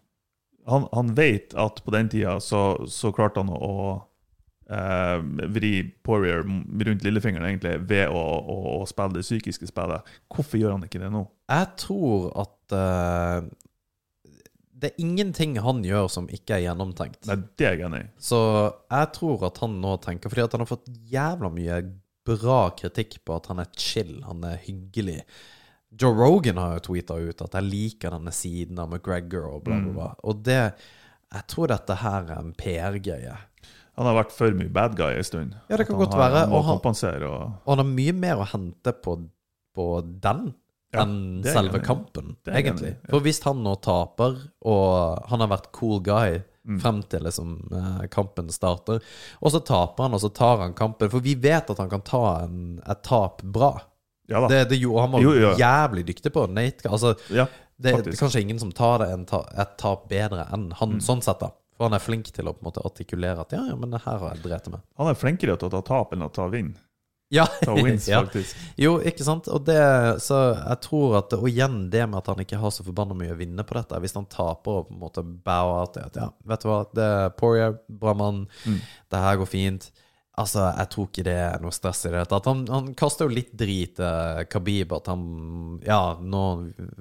Han, 0.70 0.86
han 0.92 1.10
vet 1.16 1.56
at 1.58 1.80
på 1.82 1.90
den 1.90 2.10
tida 2.12 2.36
så, 2.44 2.60
så 2.86 3.10
klarte 3.16 3.42
han 3.42 3.50
å 3.50 3.72
eh, 4.70 5.16
vri 5.54 5.72
Poirier 6.06 6.44
rundt 6.44 7.06
lillefingeren 7.06 7.48
egentlig 7.48 7.76
ved 7.90 8.08
å, 8.08 8.20
å, 8.20 8.58
å 8.80 8.88
spille 8.88 9.18
det 9.18 9.26
psykiske 9.26 9.68
spillet. 9.70 10.12
Hvorfor 10.32 10.60
gjør 10.60 10.76
han 10.76 10.86
ikke 10.86 11.02
det 11.02 11.10
nå? 11.14 11.24
Jeg 11.50 11.70
tror 11.82 12.30
at 12.44 12.76
uh, 12.76 13.48
det 14.80 14.92
er 14.92 15.02
ingenting 15.02 15.58
han 15.60 15.82
gjør 15.84 16.08
som 16.12 16.28
ikke 16.32 16.56
er 16.56 16.66
gjennomtenkt. 16.68 17.24
Nei, 17.28 17.38
Det 17.58 17.66
er 17.68 17.76
jeg 17.76 17.88
enig 17.90 18.04
i. 18.06 18.10
Så 18.22 18.40
jeg 18.70 19.10
tror 19.16 19.48
at 19.50 19.60
han 19.64 19.80
nå 19.82 19.96
tenker 20.04 20.32
Fordi 20.32 20.46
at 20.46 20.54
han 20.56 20.64
har 20.64 20.70
fått 20.70 20.92
jævla 21.10 21.50
mye 21.52 21.80
bra 22.30 22.60
kritikk 22.76 23.18
på 23.26 23.36
at 23.36 23.48
han 23.50 23.62
er 23.62 23.72
chill, 23.80 24.20
han 24.26 24.44
er 24.46 24.60
hyggelig. 24.62 25.22
Joe 25.90 26.14
Rogan 26.14 26.60
har 26.60 26.76
jo 26.76 26.82
tweeta 26.90 27.16
ut 27.18 27.42
at 27.42 27.54
'jeg 27.56 27.66
liker 27.66 28.10
denne 28.14 28.32
siden 28.32 28.78
av 28.78 28.92
McGregor' 28.92 29.48
og 29.50 29.64
bla, 29.64 29.80
bla, 29.80 29.92
bla. 29.92 30.10
Og 30.24 30.44
det 30.44 30.74
Jeg 31.32 31.46
tror 31.46 31.68
dette 31.70 31.94
her 31.94 32.24
er 32.26 32.38
en 32.40 32.54
PR-greie. 32.58 33.36
Han 33.98 34.06
har 34.06 34.14
vært 34.24 34.32
for 34.32 34.50
mye 34.56 34.72
bad 34.72 34.94
guy 34.96 35.12
en 35.16 35.24
stund. 35.24 35.54
Ja, 35.68 35.76
det 35.76 35.86
kan 35.86 35.96
godt 35.98 36.14
har, 36.14 36.20
være, 36.30 36.40
Han 36.46 36.52
og 36.52 36.64
han- 36.64 36.74
Og, 37.24 37.52
Og 37.66 37.76
han 37.76 37.78
har 37.78 37.84
mye 37.94 38.12
mer 38.14 38.36
å 38.36 38.46
hente 38.46 38.92
på, 39.02 39.28
på 39.76 39.86
den 40.20 40.54
Ja, 40.92 41.02
enn 41.04 41.42
selve 41.44 41.78
enig 41.78 41.84
kampen, 41.86 42.36
egentlig. 42.46 42.94
enig 42.94 42.96
ja. 43.04 43.10
For 43.10 43.20
hvis 43.20 43.42
han 43.44 43.62
nå 43.62 43.76
taper, 43.80 44.38
og 44.66 45.24
han 45.28 45.40
har 45.40 45.48
vært 45.48 45.72
cool 45.72 46.00
guy 46.00 46.42
Mm. 46.68 46.78
frem 46.78 47.02
til 47.08 47.20
liksom, 47.24 47.72
eh, 47.72 48.06
kampen 48.08 48.48
starter, 48.52 49.00
og 49.40 49.50
så 49.50 49.64
taper 49.64 50.02
han, 50.04 50.12
og 50.14 50.20
så 50.20 50.28
tar 50.32 50.58
han 50.58 50.74
kampen 50.74 51.08
For 51.10 51.18
vi 51.18 51.34
vet 51.34 51.70
at 51.70 51.78
han 51.78 51.88
kan 51.88 52.02
ta 52.02 52.42
en, 52.44 52.82
et 52.86 53.02
tap 53.02 53.42
bra. 53.42 53.80
ja. 54.28 54.46
Det, 54.46 54.68
det 54.68 54.78
jo, 54.78 54.98
han 54.98 55.10
var 55.10 55.20
Jo, 55.22 55.32
jo. 55.32 55.54
jævlig 55.56 56.04
dyktig 56.06 56.30
på. 56.32 56.46
Nate, 56.52 56.82
altså, 56.90 57.16
ja, 57.30 57.46
det, 57.80 58.04
det 58.04 58.06
er 58.08 58.26
kanskje 58.26 58.42
ingen 58.42 58.58
som 58.58 58.70
tar 58.72 58.98
det 58.98 59.08
en 59.10 59.24
ta, 59.24 59.40
et 59.56 59.78
tap 59.78 60.06
bedre 60.08 60.46
enn 60.52 60.70
han, 60.72 60.92
Mm. 60.92 61.00
sånn 61.00 61.22
sett, 61.22 61.40
da. 61.40 61.50
For 61.80 61.88
han 61.88 61.96
er 61.96 62.02
flink 62.04 62.28
til 62.36 62.44
å 62.44 62.52
på 62.52 62.60
en 62.60 62.66
måte 62.68 62.82
artikulere 62.84 63.40
at 63.40 63.54
ja, 63.56 63.62
ja, 63.70 63.74
men 63.80 63.88
det 63.94 64.02
her 64.04 64.18
har 64.20 64.34
jeg 64.34 64.42
drept 64.44 64.66
meg. 64.68 64.82
Han 65.00 65.08
er 65.08 65.16
flinkere 65.16 65.54
til 65.56 65.70
å 65.70 65.72
ta 65.72 65.80
tap 65.88 66.10
enn 66.12 66.26
å 66.26 66.28
ta 66.28 66.44
vinn. 66.52 66.74
Ja, 67.32 67.46
Ta 67.62 67.72
wins, 67.72 68.08
ja. 68.10 68.18
faktisk. 68.20 68.58
Jo, 68.76 68.98
ikke 69.06 69.24
sant? 69.24 69.48
Og 69.48 69.62
det, 69.64 69.78
så 70.20 70.40
jeg 70.58 70.80
tror 70.82 71.12
at 71.20 71.32
Og 71.38 71.46
igjen 71.48 71.84
det 71.92 72.02
med 72.10 72.18
at 72.18 72.26
han 72.32 72.42
ikke 72.42 72.58
har 72.58 72.72
så 72.74 72.82
forbanna 72.84 73.14
mye 73.16 73.32
å 73.32 73.38
vinne 73.38 73.62
på 73.64 73.78
dette. 73.78 74.00
Hvis 74.02 74.16
han 74.18 74.26
taper 74.28 74.80
og 74.82 74.88
på 74.90 74.96
en 74.96 75.00
måte 75.06 75.24
det 75.24 76.02
at 76.04 76.18
ja, 76.20 76.26
vet 76.52 76.66
du 76.66 76.68
hva, 76.68 76.80
det 76.92 77.06
er 77.06 77.32
Poirier, 77.38 77.78
bra 77.88 78.12
mann, 78.18 78.44
Mm. 78.66 78.80
det 79.14 79.24
her 79.24 79.38
går 79.40 79.48
fint. 79.48 79.88
Altså, 80.38 80.62
jeg 80.62 80.88
tror 80.92 81.08
ikke 81.08 81.24
det 81.26 81.34
er 81.34 81.62
noe 81.62 81.74
stress 81.74 82.04
i 82.04 82.10
det 82.12 82.20
hele 82.20 82.30
tatt. 82.30 82.46
Han, 82.46 82.60
han 82.70 82.92
kaster 82.98 83.26
jo 83.26 83.34
litt 83.34 83.50
drit 83.58 83.96
til 83.98 84.46
Khabib 84.52 84.94
at 84.94 85.10
han 85.10 85.24
ja, 85.82 86.14
nå 86.22 86.42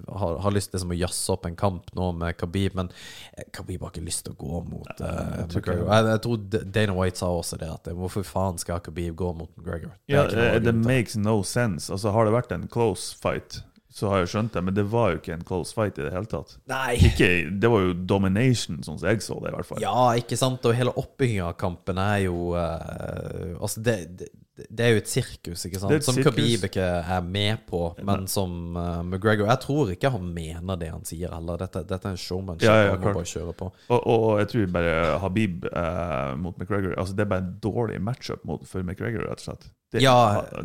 har, 0.10 0.40
har 0.44 0.56
lyst 0.56 0.72
til 0.72 0.80
liksom 0.80 0.96
å 0.96 0.98
jazze 0.98 1.36
opp 1.36 1.46
en 1.46 1.58
kamp 1.60 1.94
nå 1.96 2.10
med 2.18 2.40
Khabib, 2.40 2.74
men 2.80 2.90
eh, 3.38 3.46
Khabib 3.56 3.86
har 3.86 3.94
ikke 3.94 4.08
lyst 4.08 4.26
til 4.26 4.34
å 4.34 4.40
gå 4.42 4.64
mot 4.72 4.90
uh, 4.90 5.06
jeg 5.06 5.46
tror 5.54 5.62
McGregor. 5.62 5.86
Jeg, 5.94 6.08
jeg 6.10 6.24
tror 6.26 6.66
Dana 6.80 6.98
White 6.98 7.22
sa 7.22 7.30
også 7.36 7.62
det, 7.62 7.70
at 7.78 7.92
hvorfor 8.02 8.26
faen 8.28 8.60
skal 8.62 8.82
Khabib 8.84 9.16
gå 9.22 9.32
mot 9.38 9.54
McGregor? 9.54 9.94
Det 10.10 10.18
Ja, 10.18 10.26
eh, 10.26 10.58
det 10.66 10.74
makes 10.76 11.16
no 11.20 11.40
sense. 11.46 11.94
Altså, 11.94 12.12
har 12.16 12.26
det 12.26 12.34
vært 12.34 12.58
en 12.58 12.66
close 12.72 13.14
fight, 13.22 13.62
så 14.00 14.10
har 14.14 14.24
jeg 14.24 14.32
skjønt 14.32 14.54
det, 14.56 14.64
men 14.64 14.76
det 14.78 14.86
var 14.92 15.14
jo 15.14 15.20
ikke 15.20 15.36
en 15.36 15.46
close 15.48 15.76
fight 15.76 15.98
i 16.00 16.06
det 16.06 16.12
hele 16.16 16.30
tatt. 16.32 16.56
Nei! 16.72 16.96
Ikke, 17.10 17.30
det 17.60 17.72
var 17.72 17.84
jo 17.84 17.96
domination, 18.08 18.80
sånn 18.86 19.00
som 19.02 19.10
jeg 19.12 19.24
så 19.26 19.40
det, 19.44 19.52
i 19.52 19.58
hvert 19.58 19.68
fall. 19.68 19.82
Ja, 19.84 20.10
ikke 20.20 20.38
sant? 20.40 20.64
Og 20.70 20.78
hele 20.78 20.94
oppbygginga 21.00 21.50
av 21.52 21.58
kampen 21.60 22.00
er 22.02 22.22
jo 22.30 22.54
uh, 22.56 23.58
Altså, 23.60 23.84
det, 23.84 23.96
det, 24.20 24.30
det 24.68 24.86
er 24.86 24.94
jo 24.96 25.02
et 25.02 25.12
sirkus, 25.12 25.66
ikke 25.68 25.82
sant? 25.82 25.96
Som 26.06 26.18
sirkus. 26.18 26.32
Khabib 26.36 26.66
ikke 26.70 26.88
er 27.00 27.28
med 27.28 27.66
på, 27.70 27.82
men 28.08 28.26
som 28.32 28.56
uh, 28.78 29.02
McGregor 29.04 29.50
Jeg 29.52 29.64
tror 29.66 29.92
ikke 29.94 30.12
han 30.16 30.32
mener 30.36 30.80
det 30.80 30.92
han 30.94 31.06
sier 31.08 31.36
heller. 31.36 31.60
Dette, 31.62 31.84
dette 31.90 32.10
er 32.12 32.16
en 32.16 32.20
showmanship. 32.20 32.68
Ja, 32.68 32.78
ja, 32.86 32.96
han 32.96 33.04
må 33.04 33.14
bare 33.20 33.30
kjøre 33.34 33.56
på. 33.60 33.72
Og, 33.90 34.00
og 34.16 34.28
jeg 34.42 34.52
tror 34.54 34.74
bare 34.80 34.96
Habib 35.24 35.68
uh, 35.74 36.34
mot 36.40 36.56
McGregor 36.60 36.96
Altså 37.00 37.16
Det 37.16 37.26
er 37.26 37.32
bare 37.36 37.46
en 37.46 37.54
dårlig 37.64 38.00
matchup 38.04 38.44
mot, 38.48 38.64
for 38.68 38.84
McGregor, 38.84 39.28
rett 39.30 39.44
og 39.44 39.48
slett. 39.52 39.70
Det, 39.90 40.04
Ja. 40.06 40.18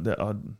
det, 0.05 0.19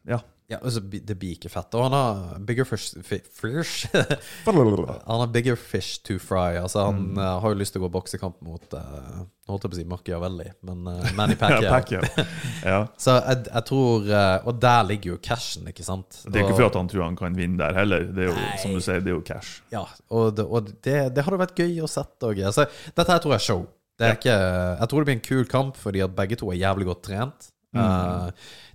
ja. 0.09 0.23
Ja, 0.53 0.59
altså, 0.61 0.83
Det 0.85 1.15
blir 1.17 1.39
ikke 1.39 1.49
fett. 1.49 1.73
Og 1.75 1.87
han 1.87 1.95
har 1.97 2.41
bigger 2.45 2.67
fish, 2.69 2.93
fi, 3.03 3.17
fish. 3.33 3.87
Han 4.45 5.21
har 5.21 5.27
bigger 5.33 5.57
fish 5.57 6.03
to 6.05 6.19
fry. 6.21 6.59
Altså 6.61 6.85
Han 6.91 6.99
Mm. 7.15 7.19
uh, 7.19 7.41
har 7.41 7.55
jo 7.55 7.59
lyst 7.59 7.73
til 7.73 7.81
å 7.81 7.87
gå 7.87 7.91
boksekamp 7.95 8.37
mot 8.45 8.75
uh, 8.77 9.23
Holdt 9.49 9.65
jeg 9.65 9.71
på 9.73 9.77
å 9.77 9.79
si 9.79 9.85
Machiavelli, 9.89 10.47
men 10.69 10.87
uh, 10.89 11.09
Manny 11.17 11.35
Pacquiao. 11.41 11.63
Ja, 11.65 11.71
Pacquiao. 11.71 12.27
ja. 12.65 12.79
Så 13.05 13.15
jeg, 13.25 13.47
jeg 13.51 13.65
tror 13.71 14.05
uh, 14.09 14.47
Og 14.49 14.61
der 14.61 14.83
ligger 14.89 15.15
jo 15.15 15.19
cashen, 15.25 15.69
ikke 15.73 15.85
sant? 15.87 16.21
Det 16.29 16.41
er 16.41 16.45
ikke 16.47 16.59
for 16.61 16.69
at 16.69 16.77
han 16.81 16.89
tror 16.93 17.07
han 17.07 17.17
kan 17.17 17.37
vinne 17.41 17.59
der 17.61 17.81
heller. 17.81 18.05
Det 18.13 18.27
er 18.27 18.31
jo, 18.31 18.37
Nei. 18.37 18.59
som 18.63 18.77
du 18.77 18.81
sier, 18.85 19.01
det 19.05 19.13
er 19.15 19.17
jo 19.17 19.25
cash. 19.25 19.63
Ja, 19.73 19.87
og 20.13 20.37
det, 20.37 20.45
og 20.45 20.69
det, 20.85 20.99
det 21.17 21.25
hadde 21.25 21.41
vært 21.41 21.57
gøy 21.65 21.81
å 21.85 21.89
sette 21.91 22.31
òg. 22.35 22.45
Altså, 22.53 22.69
dette 22.93 23.09
her 23.17 23.25
tror 23.25 23.37
jeg 23.37 23.41
er 23.43 23.49
show. 23.49 23.65
Det 23.97 24.07
er 24.11 24.17
ikke, 24.19 24.37
jeg 24.81 24.89
tror 24.91 25.01
det 25.05 25.07
blir 25.09 25.17
en 25.21 25.27
kul 25.29 25.45
kamp, 25.51 25.77
fordi 25.79 26.01
at 26.05 26.15
begge 26.17 26.37
to 26.41 26.49
er 26.53 26.57
jævlig 26.61 26.89
godt 26.89 27.05
trent. 27.09 27.51
Eh, 27.75 28.31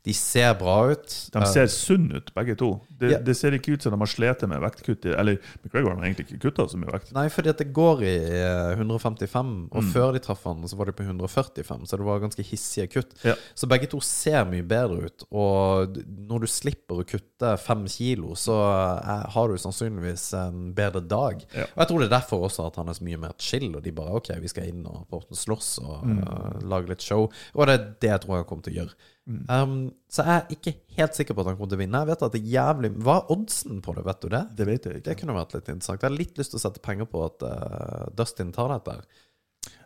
de 0.09 0.13
ser 0.17 0.55
bra 0.57 0.79
ut. 0.89 1.15
De 1.33 1.39
Eh, 1.43 1.51
ser 1.53 1.69
sunne 1.69 2.17
ut, 2.23 2.33
begge 2.33 2.55
to. 2.57 2.71
Det, 2.99 3.11
Ja. 3.13 3.19
det 3.23 3.35
ser 3.37 3.51
ikke 3.55 3.75
ut 3.77 3.83
som 3.85 3.93
de 3.93 3.99
har 4.01 4.09
slitt 4.09 4.41
med 4.49 4.59
vektkutt. 4.65 5.05
Eller 5.13 5.37
McGregor 5.63 5.93
har 5.95 6.01
egentlig 6.03 6.25
ikke 6.27 6.41
kutta 6.49 6.65
så 6.67 6.77
mye 6.81 6.91
vekt. 6.91 7.13
Nei, 7.13 7.27
fordi 7.29 7.53
det 7.55 7.69
går 7.77 8.01
i 8.03 8.15
eh, 8.41 8.75
155, 8.75 9.69
og 9.71 9.83
Mm. 9.83 9.91
før 9.93 10.13
de 10.13 10.19
traff 10.19 10.43
han, 10.43 10.63
så 10.67 10.75
var 10.75 10.85
de 10.89 10.91
på 10.97 11.03
145, 11.05 11.85
så 11.87 11.97
det 11.97 12.05
var 12.05 12.19
ganske 12.19 12.43
hissige 12.43 12.87
kutt. 12.91 13.13
Ja. 13.23 13.35
Så 13.55 13.67
begge 13.69 13.87
to 13.89 13.99
ser 14.01 14.43
mye 14.45 14.65
bedre 14.67 15.05
ut, 15.05 15.23
og 15.31 15.95
når 16.27 16.39
du 16.41 16.47
slipper 16.47 16.99
å 16.99 17.05
kutte 17.07 17.53
fem 17.59 17.85
kilo, 17.87 18.33
så 18.35 18.57
eh, 18.99 19.29
har 19.31 19.47
du 19.47 19.55
sannsynligvis 19.57 20.33
en 20.33 20.73
bedre 20.73 21.01
dag. 21.07 21.45
Ja. 21.55 21.63
Og 21.75 21.77
jeg 21.83 21.87
tror 21.87 21.99
det 21.99 22.11
er 22.11 22.17
derfor 22.19 22.43
også 22.49 22.67
at 22.67 22.75
han 22.81 22.89
er 22.89 22.93
så 22.97 23.03
mye 23.03 23.19
mer 23.19 23.33
chill, 23.39 23.75
og 23.75 23.83
de 23.83 23.91
bare 23.91 24.15
OK, 24.19 24.29
vi 24.41 24.47
skal 24.47 24.63
inn 24.71 24.85
og 24.85 25.07
på 25.09 25.21
slåss 25.31 25.79
og 25.83 26.03
Mm. 26.09 26.19
uh, 26.23 26.59
lage 26.63 26.87
litt 26.89 27.01
show. 27.01 27.29
Og 27.55 27.65
det 27.67 27.73
er 27.79 27.83
det 27.99 28.09
jeg 28.09 28.21
tror 28.21 28.35
han 28.37 28.45
kommer 28.45 28.63
til 28.63 28.73
å 28.73 28.77
gjøre. 28.83 28.93
Mm. 29.29 29.41
Um, 29.45 29.73
så 30.09 30.23
jeg 30.25 30.35
er 30.41 30.53
ikke 30.55 30.71
helt 30.97 31.17
sikker 31.17 31.35
på 31.37 31.43
at 31.43 31.51
han 31.51 31.57
kommer 31.59 31.69
til 31.69 31.77
å 31.77 31.81
vinne. 31.83 32.01
Jeg 32.01 32.09
vet 32.09 32.23
at 32.25 32.33
det 32.33 32.39
er 32.41 32.53
jævlig 32.55 32.89
Hva 33.05 33.17
er 33.19 33.33
oddsen 33.35 33.81
på 33.85 33.93
det, 33.93 34.03
vet 34.07 34.23
du 34.23 34.27
det? 34.33 34.43
Det 34.57 34.65
vet 34.65 34.87
jeg 34.89 35.03
Det 35.05 35.15
kunne 35.19 35.35
vært 35.37 35.53
litt 35.53 35.69
interessant. 35.69 36.01
Jeg 36.01 36.09
har 36.09 36.17
litt 36.17 36.41
lyst 36.41 36.55
til 36.55 36.59
å 36.59 36.63
sette 36.63 36.81
penger 36.83 37.09
på 37.11 37.21
at 37.27 37.45
uh, 37.45 38.05
Dustin 38.17 38.53
tar 38.55 38.73
dette. 38.73 38.95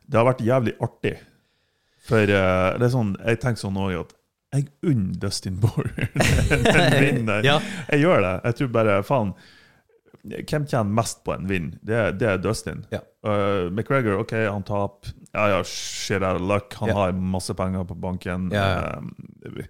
Det 0.08 0.20
har 0.20 0.30
vært 0.30 0.46
jævlig 0.48 0.76
artig. 0.88 1.18
For 2.08 2.24
uh, 2.24 2.70
det 2.80 2.88
er 2.88 2.94
sånn, 2.96 3.16
jeg 3.20 3.42
tenker 3.44 3.66
sånn 3.66 3.82
også 3.84 4.06
at 4.06 4.16
jeg 4.54 4.68
unner 4.86 5.18
Dustin 5.18 5.60
Borer 5.64 6.08
den 6.14 6.96
vinnen. 7.02 7.44
Ja. 7.44 7.58
Jeg 7.90 8.06
gjør 8.06 8.24
det. 8.24 8.34
Jeg 8.48 8.60
tror 8.60 8.74
bare, 8.80 8.98
faen 9.08 9.36
Hvem 10.24 10.70
tjener 10.72 10.88
mest 10.88 11.20
på 11.28 11.34
en 11.34 11.50
vinn? 11.50 11.74
Det, 11.84 11.98
det 12.22 12.30
er 12.32 12.38
Dustin. 12.40 12.86
Ja. 12.94 13.02
Uh, 13.28 13.68
McGregor, 13.68 14.22
OK, 14.22 14.32
han 14.48 14.64
taper. 14.64 15.12
Ja, 15.34 15.48
ja, 15.50 15.64
shit 15.66 16.22
out 16.22 16.42
of 16.42 16.48
luck. 16.48 16.74
Han 16.80 16.90
Ja. 16.90 16.96
har 16.96 17.12
masse 17.14 17.54
penger 17.58 17.84
på 17.90 17.96
banken. 17.96 18.52
Ja, 18.54 19.00
Uh, 19.46 19.66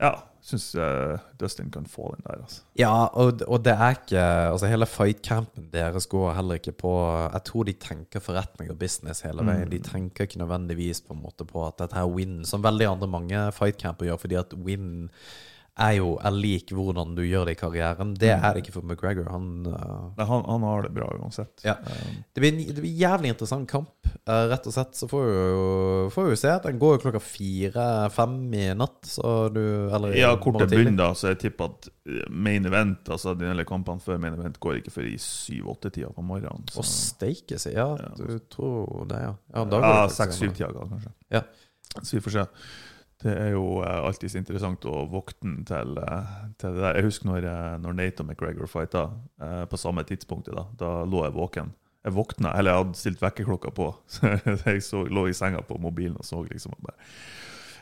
ja 0.00 0.14
syns 0.46 0.74
uh, 0.78 1.18
Dustin 1.40 1.70
kan 1.70 1.86
få 1.90 2.12
den 2.14 2.22
der, 2.26 2.42
altså. 2.42 2.62
Ja, 2.78 3.06
og, 3.06 3.42
og 3.48 3.64
det 3.64 3.72
er 3.74 3.96
ikke 3.96 4.20
Altså 4.52 4.68
Hele 4.70 4.86
fightcampen 4.86 5.70
deres 5.72 6.06
går 6.06 6.34
heller 6.36 6.60
ikke 6.60 6.72
på 6.72 6.92
Jeg 7.32 7.42
tror 7.48 7.66
de 7.66 7.72
tenker 7.72 8.22
forretning 8.22 8.70
og 8.70 8.78
business 8.78 9.24
hele 9.26 9.42
veien. 9.46 9.66
Mm. 9.66 9.72
De 9.74 9.80
tenker 9.82 10.28
ikke 10.28 10.38
nødvendigvis 10.42 11.00
på 11.06 11.16
en 11.16 11.22
måte 11.24 11.46
på 11.48 11.64
at 11.66 11.78
dette 11.82 11.98
er 11.98 12.06
win, 12.12 12.44
som 12.44 12.62
veldig 12.62 12.86
andre 12.92 13.10
mange 13.10 13.42
fightcamper 13.56 14.06
gjør, 14.10 14.20
fordi 14.22 14.38
at 14.38 14.54
win 14.54 15.10
er 15.76 15.92
jo 15.98 16.14
er 16.24 16.32
lik 16.32 16.70
hvordan 16.72 17.10
du 17.18 17.20
gjør 17.26 17.44
det 17.50 17.52
i 17.56 17.60
karrieren. 17.60 18.14
Det 18.16 18.30
er 18.32 18.54
det 18.56 18.62
ikke 18.62 18.72
for 18.78 18.86
McGregor. 18.88 19.26
Han 19.28 19.66
uh, 19.68 20.06
Nei, 20.16 20.24
han, 20.30 20.44
han 20.48 20.62
har 20.64 20.86
det 20.86 20.92
bra 20.96 21.10
uansett. 21.18 21.60
Ja. 21.66 21.74
Um, 21.84 22.22
det, 22.32 22.40
blir, 22.40 22.52
en- 22.54 22.70
det 22.70 22.80
blir 22.80 22.92
en 22.94 23.02
jævlig 23.02 23.32
interessant 23.34 23.68
kamp. 23.68 23.90
Uh, 24.26 24.46
rett 24.48 24.64
og 24.70 24.72
slett 24.72 24.96
så 24.96 25.08
får 25.10 25.26
vi 25.28 26.32
jo 26.32 26.38
se 26.40 26.54
den 26.64 26.80
går 26.80 26.96
jo 26.96 27.02
klokka 27.04 27.20
fire-fem 27.20 28.38
i 28.56 28.64
natt. 28.78 29.02
Så 29.10 29.34
du 29.52 29.60
Eller 29.92 30.16
ja, 30.16 30.32
kort 30.40 30.56
morgen 30.56 30.68
til 30.70 30.78
tidlig. 30.78 30.94
bunn, 30.94 30.98
da, 31.02 31.10
så 31.18 31.34
jeg 31.34 31.40
tipper 31.44 31.68
at 31.74 31.90
uh, 31.92 32.22
main 32.32 32.66
event, 32.72 33.12
altså 33.12 33.36
de 33.36 33.50
hele 33.50 33.68
kampene 33.68 34.00
før 34.00 34.18
main 34.22 34.38
event, 34.38 34.56
går 34.62 34.80
ikke 34.80 34.94
før 34.96 35.10
i 35.12 35.16
syv-åtte-tida 35.20 36.08
på 36.16 36.24
morgenen. 36.24 36.64
Å 36.72 36.86
steike 36.88 37.60
seg, 37.60 37.76
ja. 37.76 37.90
Du 38.16 38.38
tror 38.52 39.04
det, 39.12 39.20
ja. 39.28 39.36
Ja, 39.52 39.68
Ja, 39.76 39.94
seks-syv-tida, 40.08 40.72
kanskje. 40.88 41.12
Ja. 41.36 41.44
Så 42.02 42.16
vi 42.16 42.24
får 42.24 42.34
se. 42.40 42.48
Det 43.24 43.32
er 43.32 43.54
jo 43.54 43.78
uh, 43.80 44.04
alltid 44.04 44.34
interessant 44.36 44.84
å 44.84 45.06
våkne 45.08 45.64
til, 45.64 45.96
eh, 46.02 46.34
til 46.60 46.76
det 46.76 46.82
der. 46.82 46.98
Jeg 46.98 47.06
husker 47.08 47.30
når, 47.30 47.48
eh, 47.48 47.78
når 47.80 47.96
Nate 47.96 48.22
og 48.22 48.28
McGregor 48.28 48.68
fighta 48.68 49.06
på 49.70 49.80
samme 49.80 50.04
tidspunktet. 50.04 50.52
Da 50.52 50.66
Da 50.76 51.04
lå 51.08 51.24
jeg 51.24 51.36
våken. 51.36 51.72
Jeg 52.04 52.14
våkna, 52.14 52.52
eller 52.54 52.70
jeg 52.70 52.84
hadde 52.84 53.00
stilt 53.00 53.24
vekkerklokka 53.24 53.72
på. 53.74 53.88
Så 54.12 54.20
jeg 54.66 54.84
så, 54.84 55.06
lå 55.08 55.26
i 55.28 55.34
senga 55.34 55.64
på 55.64 55.80
mobilen 55.80 56.20
og 56.20 56.24
så 56.24 56.44
liksom 56.44 56.72
og 56.76 56.90
bare 56.90 56.98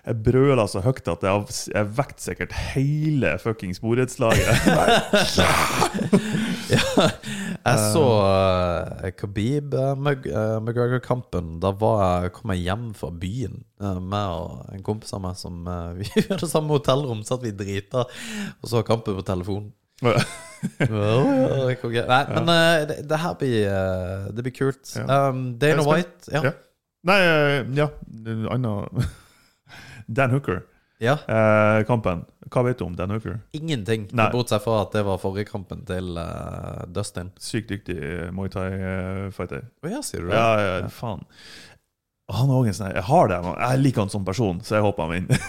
jeg 0.04 0.20
brøla 0.20 0.66
så 0.68 0.82
høyt 0.84 1.06
at 1.08 1.22
jeg, 1.24 1.44
jeg 1.72 1.86
vekket 1.96 2.20
sikkert 2.20 2.52
hele 2.74 3.38
fuckings 3.40 3.80
borettslaget. 3.80 4.52
Jeg 7.64 7.92
så 7.94 8.02
uh, 8.20 9.06
Khabib 9.16 9.72
uh, 9.72 9.94
Mc, 9.96 10.26
uh, 10.28 10.58
McGregor-kampen. 10.60 11.54
Da 11.62 11.70
var 11.80 12.02
jeg, 12.24 12.34
kom 12.36 12.52
jeg 12.52 12.66
hjem 12.66 12.90
fra 12.98 13.08
byen 13.22 13.62
uh, 13.80 14.00
med 14.02 14.34
og 14.36 14.74
en 14.74 14.84
kompis 14.84 15.14
av 15.16 15.24
meg 15.24 15.38
som 15.40 15.64
uh, 15.64 15.94
Vi 15.98 16.26
hadde 16.28 16.50
samme 16.50 16.76
hotellrom, 16.76 17.24
satt 17.24 17.44
vi 17.46 17.54
drita 17.56 18.04
og 18.04 18.68
så 18.68 18.84
kampen 18.86 19.16
på 19.16 19.24
telefon. 19.26 19.72
Ja, 20.04 20.18
det. 20.84 22.04
Nei, 22.08 22.22
men 22.34 22.48
det, 22.88 22.96
det 23.08 23.18
her 23.20 23.34
blir 23.38 23.74
Det 24.34 24.44
blir 24.44 24.54
kult. 24.56 24.94
Um, 24.98 25.54
Dana 25.60 25.84
White 25.86 26.32
Ja. 26.32 26.48
Ja. 26.50 26.54
Nei, 27.04 27.20
eh, 27.20 27.66
ja 27.76 27.90
Anna 28.50 28.88
Dan 30.16 30.30
Hooker. 30.30 30.64
Ja. 31.02 31.18
Eh, 31.26 31.80
kampen. 31.88 32.24
Hva 32.52 32.62
vet 32.62 32.78
du 32.78 32.84
om 32.86 32.94
Dan 32.96 33.10
Hooker? 33.10 33.40
Ingenting. 33.56 34.08
Nei. 34.12 34.30
Bortsett 34.32 34.62
fra 34.62 34.82
at 34.84 34.94
det 34.94 35.02
var 35.06 35.20
forrige 35.22 35.48
kampen 35.50 35.82
til 35.88 36.14
uh, 36.20 36.84
Dustin. 36.86 37.32
Sykt 37.40 37.72
dyktig 37.72 37.98
eh, 37.98 38.30
Muay 38.34 38.52
Thai-fighter. 38.52 39.66
Å 39.82 39.90
ja, 39.90 40.02
sier 40.06 40.24
du 40.24 40.30
det? 40.30 40.38
Ja, 40.38 40.50
ja, 40.62 40.90
faen. 40.92 41.24
Han 42.32 42.48
er 42.48 42.56
også 42.56 42.72
sånn 42.78 42.94
Jeg 42.94 43.04
har 43.04 43.26
det, 43.28 43.38
men 43.44 43.56
jeg 43.60 43.80
liker 43.82 44.00
han 44.00 44.12
som 44.12 44.22
person, 44.24 44.60
så 44.64 44.78
jeg 44.78 44.84
håper 44.86 45.04
han 45.04 45.12
vinner. 45.12 45.40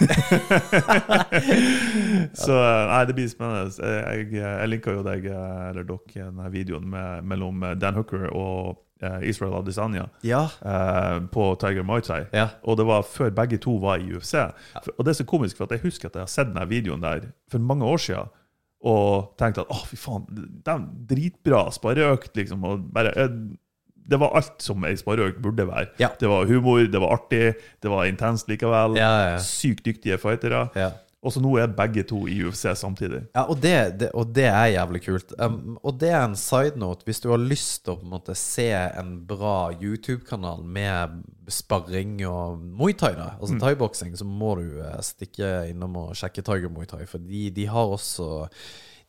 så 2.44 2.58
eh, 2.60 2.82
nei, 2.90 2.98
det 3.08 3.14
blir 3.16 3.30
spennende. 3.32 3.70
Jeg, 3.80 4.26
jeg 4.36 4.68
linka 4.68 4.92
jo 4.92 5.04
deg, 5.06 5.24
eh, 5.30 5.62
eller 5.70 5.86
dere, 5.88 6.10
denne 6.18 6.50
videoen 6.52 6.90
med, 6.92 7.24
mellom 7.32 7.64
eh, 7.64 7.78
Dan 7.80 7.96
Hooker 7.96 8.28
og 8.28 8.74
eh, 8.74 8.82
Israel 9.22 9.54
Adesanya 9.58 10.06
Ja. 10.24 10.44
eh, 10.64 11.20
på 11.32 11.50
Tiger 11.60 11.82
Muay 11.84 12.00
Thai. 12.00 12.24
ja. 12.32 12.48
Og 12.64 12.76
det 12.78 12.86
var 12.86 13.02
før 13.02 13.30
begge 13.30 13.58
to 13.58 13.76
var 13.82 13.98
i 13.98 14.12
UFC. 14.16 14.34
Ja. 14.34 14.48
og 14.98 15.04
det 15.04 15.12
er 15.12 15.18
så 15.22 15.26
komisk, 15.28 15.56
for 15.56 15.66
jeg 15.70 15.80
husker 15.82 16.08
at 16.08 16.14
jeg 16.14 16.22
har 16.22 16.32
sett 16.32 16.48
denne 16.54 16.68
videoen 16.68 17.00
der 17.02 17.20
for 17.50 17.58
mange 17.58 17.84
år 17.84 17.96
siden. 17.98 18.28
Og 18.86 19.32
tenkte 19.38 19.60
at 19.64 19.70
å, 19.72 19.78
fy 19.88 19.96
faen, 19.96 20.26
det 20.30 20.68
er 20.72 20.82
dritbra 21.10 21.70
spareøkt, 21.72 22.36
liksom. 22.36 22.64
Og 22.64 22.84
bare, 22.94 23.12
jeg, 23.16 23.56
det 24.08 24.18
var 24.20 24.36
alt 24.38 24.62
som 24.62 24.84
ei 24.86 24.92
spareøkt 24.96 25.40
burde 25.42 25.64
være. 25.66 25.88
Ja. 25.98 26.08
Det 26.20 26.28
var 26.30 26.46
humor, 26.46 26.84
det 26.86 27.00
var 27.02 27.16
artig, 27.16 27.54
det 27.82 27.90
var 27.90 28.04
intenst 28.06 28.48
likevel. 28.48 28.94
Ja, 29.00 29.10
ja. 29.32 29.38
Sykt 29.42 29.84
dyktige 29.88 30.18
fightere. 30.22 30.68
ja. 30.76 30.90
Og 31.24 31.32
så 31.32 31.40
nå 31.42 31.54
er 31.58 31.72
begge 31.74 32.04
to 32.06 32.20
i 32.30 32.36
UFC 32.44 32.68
samtidig. 32.78 33.22
Ja, 33.34 33.46
og 33.48 33.58
det, 33.62 33.74
det, 34.02 34.10
og 34.14 34.34
det 34.36 34.46
er 34.50 34.74
jævlig 34.76 35.00
kult. 35.06 35.32
Um, 35.40 35.78
og 35.82 35.96
det 36.00 36.10
er 36.12 36.22
en 36.22 36.36
side 36.38 36.78
note. 36.78 37.06
Hvis 37.08 37.22
du 37.24 37.30
har 37.32 37.40
lyst 37.42 37.84
til 37.84 37.94
å 37.94 37.98
på 37.98 38.06
en 38.06 38.12
måte 38.12 38.36
se 38.38 38.68
en 38.76 39.16
bra 39.26 39.72
YouTube-kanal 39.74 40.62
med 40.62 41.22
sparring 41.50 42.20
og 42.28 42.60
Muay 42.60 42.94
Thai, 42.98 43.14
da, 43.18 43.32
altså 43.40 43.58
thaiboksing, 43.62 44.14
så 44.18 44.26
må 44.28 44.54
du 44.60 44.80
eh, 44.84 45.00
stikke 45.06 45.50
innom 45.70 45.96
og 46.04 46.14
sjekke 46.18 46.44
Tiger 46.46 46.70
Muay 46.70 46.86
Thai. 46.90 47.06
For 47.10 47.22
de, 47.22 47.48
de 47.54 47.66
har 47.70 47.96
også 47.96 48.46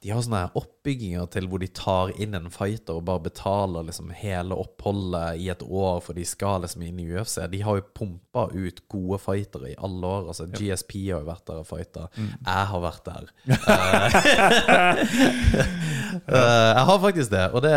de 0.04 0.10
har 0.14 0.22
sånne 0.22 0.52
oppbygginger 0.60 1.26
til 1.34 1.48
hvor 1.50 1.60
de 1.64 1.70
tar 1.74 2.12
inn 2.22 2.36
en 2.38 2.52
fighter 2.54 2.94
og 3.00 3.08
bare 3.08 3.24
betaler 3.26 3.88
liksom 3.88 4.12
hele 4.14 4.54
oppholdet 4.56 5.40
i 5.42 5.50
et 5.50 5.64
år, 5.66 6.02
for 6.06 6.14
de 6.18 6.26
skal 6.28 6.62
liksom 6.64 6.82
inn 6.86 7.00
i 7.02 7.10
UFC. 7.10 7.38
De 7.50 7.62
har 7.66 7.76
jo 7.80 7.90
pumpa 7.98 8.44
ut 8.54 8.78
gode 8.94 9.18
fightere 9.24 9.72
i 9.74 9.80
alle 9.88 10.06
år. 10.06 10.24
Altså 10.30 10.46
GSP 10.54 10.92
har 11.10 11.22
jo 11.24 11.32
vært 11.32 11.48
der 11.50 11.58
og 11.64 11.70
fighta. 11.72 12.04
Jeg 12.18 12.64
har 12.72 12.82
vært 12.86 13.04
der. 13.10 13.24
Eh, 16.28 16.70
jeg 16.74 16.84
har 16.88 17.00
faktisk 17.04 17.30
det, 17.32 17.44
og 17.54 17.62
det, 17.64 17.74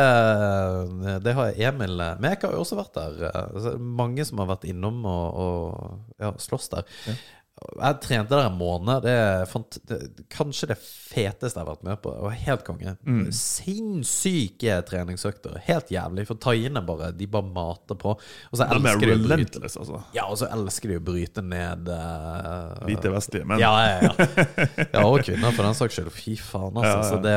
det 1.24 1.32
har 1.36 1.58
Emil 1.68 1.94
Mek 2.22 2.44
har 2.46 2.52
jo 2.54 2.62
også 2.64 2.78
vært 2.78 2.94
der. 2.96 3.12
Eh, 3.28 3.42
altså, 3.54 3.70
mange 3.78 4.24
som 4.26 4.40
har 4.42 4.48
vært 4.52 4.66
innom 4.70 4.96
og, 5.08 5.26
og 5.44 6.22
ja, 6.22 6.30
slåss 6.40 6.66
der. 6.72 6.84
Jeg 7.60 7.96
trente 8.00 8.32
der 8.32 8.46
en 8.48 8.56
måned. 8.56 9.02
Det 9.04 9.12
er 9.12 9.42
fant, 9.48 9.76
det, 9.88 9.98
kanskje 10.32 10.70
det 10.70 10.76
feteste 10.80 11.58
jeg 11.58 11.60
har 11.60 11.68
vært 11.68 11.82
med 11.84 11.98
på. 12.02 12.12
Det 12.16 12.22
var 12.24 12.36
helt 12.46 12.62
konge. 12.64 12.94
Sinnssyke 13.36 14.78
treningsøkter. 14.88 15.58
Helt 15.66 15.90
jævlig. 15.92 16.24
For 16.28 16.40
thaiene 16.40 16.82
bare 16.86 17.10
De 17.16 17.26
bare 17.30 17.46
mater 17.52 17.98
på. 18.00 18.14
Og 18.16 18.56
så 18.56 18.64
er 18.64 18.76
elsker 18.78 19.10
de 19.12 19.16
å 19.16 19.24
bryte 19.26 19.62
altså. 19.66 20.00
Ja, 20.16 20.24
og 20.30 20.38
så 20.40 20.48
elsker 20.52 20.94
de 20.94 21.00
å 21.00 21.04
bryte 21.10 21.44
ned 21.44 21.90
uh, 21.92 22.78
Hvite 22.88 23.12
vestlige 23.12 23.48
menn. 23.48 23.60
ja, 23.62 23.72
ja, 23.84 23.98
ja. 24.08 24.46
ja, 24.94 25.04
og 25.04 25.20
kvinner 25.26 25.52
for 25.52 25.66
den 25.68 25.76
saks 25.78 25.98
skyld. 26.00 26.12
Fy 26.16 26.38
faen, 26.40 26.80
altså. 26.80 26.96
Ja, 26.96 26.96
ja. 26.96 27.10
Så 27.10 27.20
det 27.26 27.36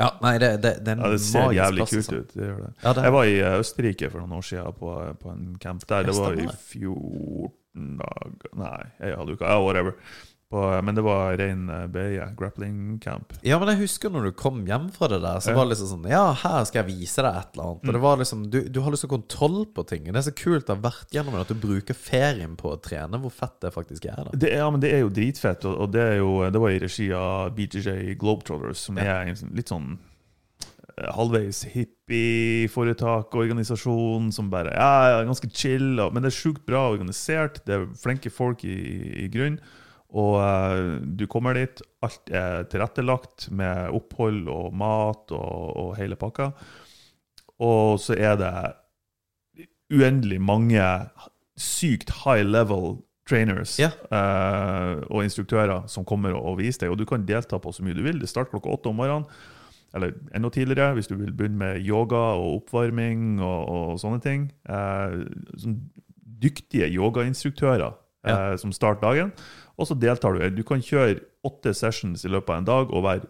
Ja, 0.00 0.08
nei, 0.22 0.36
det, 0.40 0.52
det, 0.62 0.76
det 0.86 0.94
Ja, 0.98 1.10
det 1.12 1.18
ser 1.24 1.50
jævlig 1.56 1.82
plass, 1.82 1.96
kult 1.96 2.06
sånn. 2.08 2.22
ut. 2.22 2.36
Det 2.36 2.46
gjør 2.46 2.62
det. 2.62 2.70
Ja, 2.84 2.92
det- 2.96 3.02
Jeg 3.08 3.16
var 3.18 3.32
i 3.32 3.34
eh, 3.40 3.58
Østerrike 3.64 4.12
for 4.14 4.22
noen 4.22 4.38
år 4.38 4.46
siden 4.46 4.78
på, 4.78 4.94
på 5.24 5.34
en 5.34 5.50
camp 5.60 5.84
der. 5.90 6.06
Det 6.08 6.14
var 6.16 6.38
i 6.38 6.46
fjor 6.70 7.50
14 7.50 7.58
dager 7.74 8.52
Nei, 8.58 8.82
ei 9.00 9.14
halv 9.16 9.34
uka. 9.36 9.48
Ja, 9.48 9.62
whatever. 9.64 9.94
På, 10.52 10.66
men 10.84 10.92
det 10.92 11.00
var 11.00 11.32
rein 11.40 11.62
eh, 11.72 11.86
BI, 11.88 12.18
grappling 12.36 12.98
camp. 13.00 13.30
Ja, 13.40 13.56
men 13.58 13.70
jeg 13.72 13.78
husker 13.86 14.10
når 14.12 14.26
du 14.26 14.32
kom 14.36 14.58
hjem 14.68 14.90
fra 14.92 15.08
det 15.08 15.22
der, 15.24 15.38
så 15.40 15.48
Ja. 15.48 15.56
var 15.56 15.64
det 15.64 15.72
liksom 15.72 15.88
sånn 15.94 16.10
Ja, 16.10 16.26
her 16.42 16.66
skal 16.68 16.82
jeg 16.84 16.98
vise 16.98 17.24
deg 17.24 17.38
et 17.40 17.54
eller 17.56 17.70
annet. 17.70 17.88
Og 17.88 17.96
det 17.96 18.02
var 18.02 18.18
liksom 18.20 18.42
Du, 18.52 18.58
du 18.68 18.80
har 18.84 18.92
liksom 18.92 19.08
kontroll 19.14 19.64
på 19.72 19.86
ting. 19.88 20.04
Det 20.04 20.20
er 20.20 20.26
så 20.28 20.34
kult 20.36 20.68
å 20.68 20.76
ha 20.76 20.82
vært 20.90 21.08
gjennom 21.16 21.32
det, 21.38 21.46
at 21.46 21.54
du 21.54 21.62
bruker 21.62 21.96
ferien 21.96 22.52
på 22.60 22.68
å 22.74 22.76
trene. 22.84 23.16
Hvor 23.24 23.32
fett 23.32 23.56
det 23.64 23.72
faktisk 23.72 24.04
er, 24.12 24.20
da. 24.28 24.36
Det, 24.36 24.52
ja, 24.52 24.68
men 24.68 24.84
det 24.84 24.92
er 24.92 25.00
jo 25.06 25.08
dritfett, 25.16 25.64
og, 25.64 25.86
og 25.86 25.92
det, 25.96 26.04
er 26.10 26.16
jo, 26.20 26.34
det 26.52 26.60
var 26.60 26.76
i 26.76 26.82
regi 26.84 27.08
av 27.16 27.56
BJJ 27.56 28.18
Globetrotters, 28.20 28.76
som 28.90 28.98
er 29.00 29.32
sånn- 29.32 29.56
litt 29.56 29.72
sånn 29.72 29.94
halvveis 31.16 31.62
hippie-foretak, 31.72 33.34
organisasjon 33.34 34.30
som 34.34 34.50
bare 34.52 34.72
ja, 34.74 35.20
er 35.20 35.28
ganske 35.28 35.48
chill, 35.54 35.96
men 36.12 36.22
det 36.22 36.32
er 36.32 36.36
sjukt 36.36 36.66
bra 36.68 36.84
organisert. 36.92 37.62
Det 37.66 37.76
er 37.76 37.86
flinke 37.98 38.32
folk 38.32 38.64
i, 38.68 38.76
i 39.24 39.28
grunn. 39.32 39.58
Og 40.12 40.36
eh, 40.44 41.00
du 41.16 41.24
kommer 41.32 41.56
dit, 41.56 41.80
alt 42.04 42.32
er 42.36 42.66
tilrettelagt 42.72 43.48
med 43.56 43.94
opphold 43.96 44.44
og 44.52 44.74
mat 44.76 45.32
og, 45.32 45.76
og 45.86 45.94
hele 45.96 46.18
pakka. 46.20 46.50
Og 47.62 47.96
så 48.02 48.16
er 48.18 48.36
det 48.40 48.52
uendelig 49.92 50.40
mange 50.40 50.82
sykt 51.60 52.10
high 52.24 52.44
level 52.44 52.98
trainers 53.28 53.76
Ja. 53.80 53.90
eh, 54.10 55.00
og 55.08 55.22
instruktører 55.24 55.86
som 55.88 56.04
kommer 56.04 56.34
og, 56.36 56.44
og 56.52 56.60
viser 56.60 56.86
deg. 56.86 56.92
Og 56.92 57.00
du 57.00 57.06
kan 57.08 57.24
delta 57.28 57.60
på 57.62 57.72
så 57.72 57.84
mye 57.86 57.96
du 57.96 58.02
vil. 58.04 58.20
Det 58.20 58.28
starter 58.28 58.52
klokka 58.56 58.72
åtte 58.76 58.92
om 58.92 58.98
morgenen. 59.00 59.28
Eller 59.94 60.14
enda 60.34 60.48
tidligere, 60.52 60.94
hvis 60.96 61.10
du 61.10 61.16
vil 61.20 61.34
begynne 61.36 61.58
med 61.60 61.82
yoga 61.84 62.20
og 62.40 62.62
oppvarming 62.62 63.42
og, 63.42 63.68
og 63.68 64.00
sånne 64.00 64.22
ting. 64.24 64.46
Eh, 64.68 65.18
sånn 65.60 65.80
dyktige 66.42 66.88
yogainstruktører 66.90 67.92
eh, 68.26 68.54
som 68.58 68.72
starter 68.74 69.04
dagen. 69.04 69.32
Og 69.76 69.88
så 69.88 69.96
deltar 69.98 70.36
du. 70.36 70.44
Du 70.56 70.64
kan 70.66 70.82
kjøre 70.82 71.20
åtte 71.46 71.74
sessions 71.76 72.24
i 72.24 72.32
løpet 72.32 72.54
av 72.54 72.62
en 72.62 72.70
dag 72.70 72.94
og 72.94 73.04
være 73.06 73.28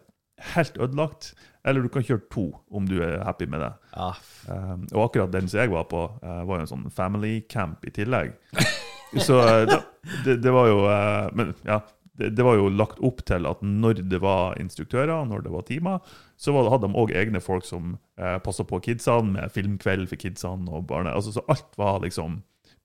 helt 0.55 0.79
ødelagt. 0.79 1.33
Eller 1.65 1.85
du 1.85 1.91
kan 1.93 2.03
kjøre 2.03 2.25
to, 2.33 2.49
om 2.75 2.87
du 2.89 2.97
er 3.05 3.21
happy 3.27 3.47
med 3.51 3.63
det. 3.67 3.73
Ja, 3.97 4.13
Um, 4.51 4.89
og 4.91 5.05
akkurat 5.05 5.31
den 5.31 5.47
som 5.49 5.61
jeg 5.61 5.71
var 5.71 5.85
på, 5.87 6.01
uh, 6.19 6.41
var 6.43 6.59
jo 6.59 6.63
en 6.65 6.71
sånn 6.71 6.89
family 6.91 7.45
camp 7.47 7.85
i 7.87 7.93
tillegg. 7.95 8.33
Så 9.27 9.37
uh, 9.39 9.77
det, 10.25 10.41
det 10.43 10.51
var 10.51 10.67
jo 10.67 10.81
uh, 10.83 11.29
Men 11.37 11.53
ja, 11.63 11.77
det, 12.19 12.31
det 12.37 12.45
var 12.45 12.59
jo 12.59 12.69
lagt 12.73 13.01
opp 13.05 13.23
til 13.29 13.49
at 13.49 13.63
når 13.65 14.03
det 14.13 14.21
var 14.23 14.59
instruktører, 14.61 15.25
når 15.29 15.47
det 15.47 15.53
var 15.55 15.67
timer, 15.69 16.15
så 16.37 16.53
var, 16.53 16.71
hadde 16.73 16.91
de 16.91 17.01
òg 17.01 17.15
egne 17.17 17.41
folk 17.41 17.65
som 17.69 17.95
eh, 18.21 18.39
passa 18.45 18.67
på 18.69 18.83
kidsene, 18.85 19.37
med 19.39 19.55
filmkveld 19.55 20.09
for 20.11 20.21
kidsene 20.21 20.69
og 20.73 20.89
barne... 20.91 21.15
Altså, 21.15 21.33
så 21.37 21.45
alt 21.53 21.79
var 21.81 22.03
liksom 22.05 22.43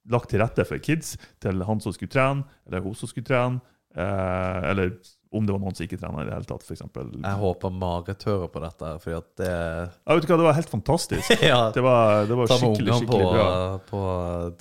lagt 0.07 0.31
til 0.31 0.39
rette 0.39 0.63
for 0.67 0.79
kids, 0.79 1.17
til 1.43 1.65
han 1.67 1.83
som 1.83 1.95
skulle 1.95 2.13
trene, 2.13 2.47
eller 2.67 2.85
hun 2.85 2.95
som 2.95 3.11
skulle 3.11 3.27
trene, 3.27 3.59
eh, 3.97 4.69
eller 4.71 4.95
om 5.31 5.45
det 5.47 5.53
var 5.55 5.59
noen 5.63 5.75
som 5.75 5.83
ikke 5.87 5.97
trener 5.99 6.23
i 6.23 6.27
det 6.29 6.35
hele 6.37 6.47
tatt, 6.47 6.63
f.eks. 6.63 6.83
jeg 6.83 7.39
håper 7.41 7.73
Marit 7.75 8.23
hører 8.27 8.47
på 8.53 8.61
dette, 8.63 8.91
fordi 9.03 9.17
at 9.17 9.27
det 9.41 9.49
Ja, 9.51 10.15
vet 10.15 10.23
du 10.27 10.31
hva, 10.31 10.37
det 10.39 10.47
var 10.47 10.57
helt 10.59 10.71
fantastisk. 10.71 11.33
Ja. 11.51 11.59
Det 11.75 11.83
var, 11.83 12.25
det 12.29 12.37
var 12.39 12.47
skikkelig 12.53 12.95
skikkelig, 13.01 13.27
på, 13.27 13.33
bra. 13.35 13.49
på 13.89 14.01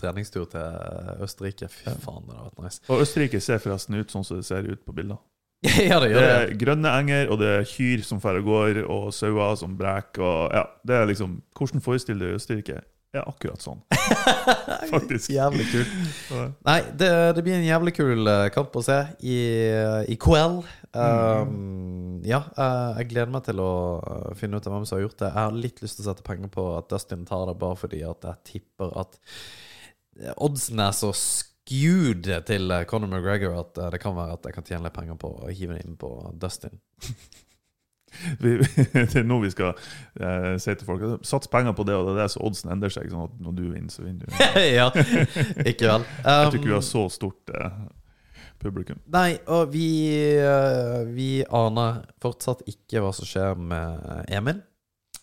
treningstur 0.01 0.45
til 0.51 1.23
Østerrike. 1.27 1.69
Fy 1.73 1.95
faen, 2.03 2.27
det 2.27 2.37
har 2.37 2.51
vært 2.51 2.67
nice. 2.67 2.83
Og 2.91 3.05
Østerrike 3.07 3.41
ser 3.45 3.63
forresten 3.63 3.99
ut 4.01 4.13
sånn 4.13 4.27
som 4.27 4.41
det 4.43 4.49
ser 4.49 4.67
ut 4.69 4.83
på 4.87 4.95
bilder. 4.97 5.23
ja, 5.63 5.97
det 6.03 6.11
Det 6.11 6.11
gjør 6.13 6.21
det. 6.21 6.35
er 6.37 6.53
grønne 6.61 6.91
enger, 7.01 7.31
og 7.33 7.41
det 7.41 7.49
er 7.61 7.65
kyr 7.71 8.03
som 8.07 8.21
drar 8.23 8.37
og 8.43 8.51
går, 8.51 8.83
og 8.93 9.07
sauer 9.17 9.55
som 9.59 9.79
breker. 9.79 10.23
Og, 10.23 10.53
ja, 10.55 10.67
det 10.87 10.99
er 10.99 11.09
liksom, 11.11 11.39
hvordan 11.57 11.83
forestiller 11.85 12.33
du 12.35 12.37
Østerrike? 12.41 12.83
Ja, 13.17 13.23
akkurat 13.25 13.63
sånn. 13.65 13.79
Faktisk. 14.93 15.31
Jævlig 15.33 15.65
kult. 15.71 15.93
Nei, 16.67 16.81
det, 17.01 17.09
det 17.39 17.45
blir 17.47 17.57
en 17.57 17.65
jævlig 17.65 17.95
kul 17.97 18.29
eh, 18.29 18.49
kamp 18.53 18.77
å 18.77 18.83
se 18.85 18.99
i, 19.25 19.39
i 20.13 20.19
KL. 20.21 20.59
Um, 20.97 22.21
ja, 22.27 22.43
eh, 22.53 23.01
jeg 23.01 23.11
gleder 23.15 23.33
meg 23.33 23.47
til 23.47 23.63
å 23.65 23.73
eh, 24.01 24.29
finne 24.37 24.61
ut 24.61 24.69
av 24.69 24.77
hvem 24.77 24.85
som 24.89 24.99
har 24.99 25.07
gjort 25.07 25.19
det. 25.23 25.31
Jeg 25.31 25.39
har 25.39 25.57
litt 25.65 25.81
lyst 25.85 26.01
til 26.01 26.05
å 26.05 26.11
sette 26.11 26.27
penger 26.27 26.53
på 26.53 26.67
at 26.77 26.91
Dustin 26.93 27.25
tar 27.29 27.47
det, 27.49 27.57
bare 27.63 27.81
fordi 27.81 28.03
at 28.05 28.29
jeg 28.29 28.53
tipper 28.53 28.93
at 29.01 29.19
oddsen 30.41 30.81
er 30.81 30.93
så 30.97 31.13
skewed 31.17 32.29
til 32.49 32.77
Conor 32.89 33.11
McGregor 33.11 33.59
at 33.61 33.81
det 33.93 34.01
kan 34.01 34.17
være 34.17 34.37
at 34.37 34.49
jeg 34.49 34.57
kan 34.57 34.69
tjene 34.69 34.89
litt 34.89 34.97
penger 34.97 35.19
på 35.21 35.33
å 35.41 35.51
hive 35.51 35.77
det 35.77 35.89
inn 35.89 35.97
på 36.01 36.13
Dustin. 36.37 36.77
Det 38.43 39.21
er 39.21 39.27
nå 39.27 39.39
vi 39.43 39.51
skal 39.53 39.75
eh, 40.21 40.55
si 40.63 40.75
til 40.75 40.89
folk 40.89 41.27
Sats 41.27 41.51
penger 41.53 41.77
på 41.77 41.87
det, 41.89 41.97
og 41.99 42.09
det 42.11 42.17
er 42.17 42.23
det 42.25 42.33
så 42.35 42.43
oddsen 42.47 42.73
endrer 42.75 42.93
seg. 42.93 43.11
Sånn 43.13 43.29
at 43.29 43.37
når 43.43 43.59
du 43.59 43.63
vinner, 43.69 43.93
så 43.93 44.07
vinner 44.07 44.27
du. 44.27 44.41
ja, 44.79 44.89
ikke 45.67 45.91
vel. 45.91 46.09
Jeg 46.25 46.51
tror 46.51 46.59
ikke 46.59 46.67
vi 46.67 46.75
Um, 46.75 46.81
har 46.81 46.85
så 46.85 47.05
stort 47.13 47.55
eh, 47.55 47.79
publikum. 48.63 48.99
Nei, 49.13 49.39
og 49.53 49.71
vi, 49.73 49.87
eh, 50.41 50.99
vi 51.13 51.31
aner 51.45 52.03
fortsatt 52.23 52.67
ikke 52.71 53.05
hva 53.05 53.15
som 53.17 53.29
skjer 53.29 53.57
med 53.61 54.27
Emil. 54.33 54.61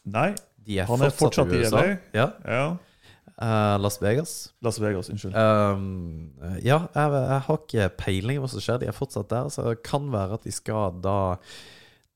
Nei, 0.04 0.32
De 0.64 0.80
er 0.80 0.90
han 0.90 1.04
er 1.04 1.14
fortsatt, 1.14 1.48
fortsatt 1.50 1.54
i 1.56 1.64
USA. 1.64 1.86
Ja. 2.16 2.32
Ja. 2.48 2.66
Uh, 3.34 3.82
Las 3.82 3.98
Vegas. 4.02 4.54
Las 4.62 4.78
Vegas, 4.80 5.10
unnskyld. 5.10 5.34
Um, 5.36 6.34
ja, 6.62 6.84
jeg, 6.94 7.14
jeg 7.14 7.40
har 7.48 7.58
ikke 7.58 7.88
peiling 7.98 8.42
hva 8.44 8.50
som 8.52 8.62
skjer. 8.62 8.82
De 8.84 8.90
er 8.90 8.96
fortsatt 8.96 9.32
der. 9.32 9.50
Så 9.52 9.66
det 9.66 9.80
kan 9.88 10.06
være 10.14 10.38
at 10.38 10.46
de 10.46 10.54
skal 10.54 11.00
da 11.04 11.18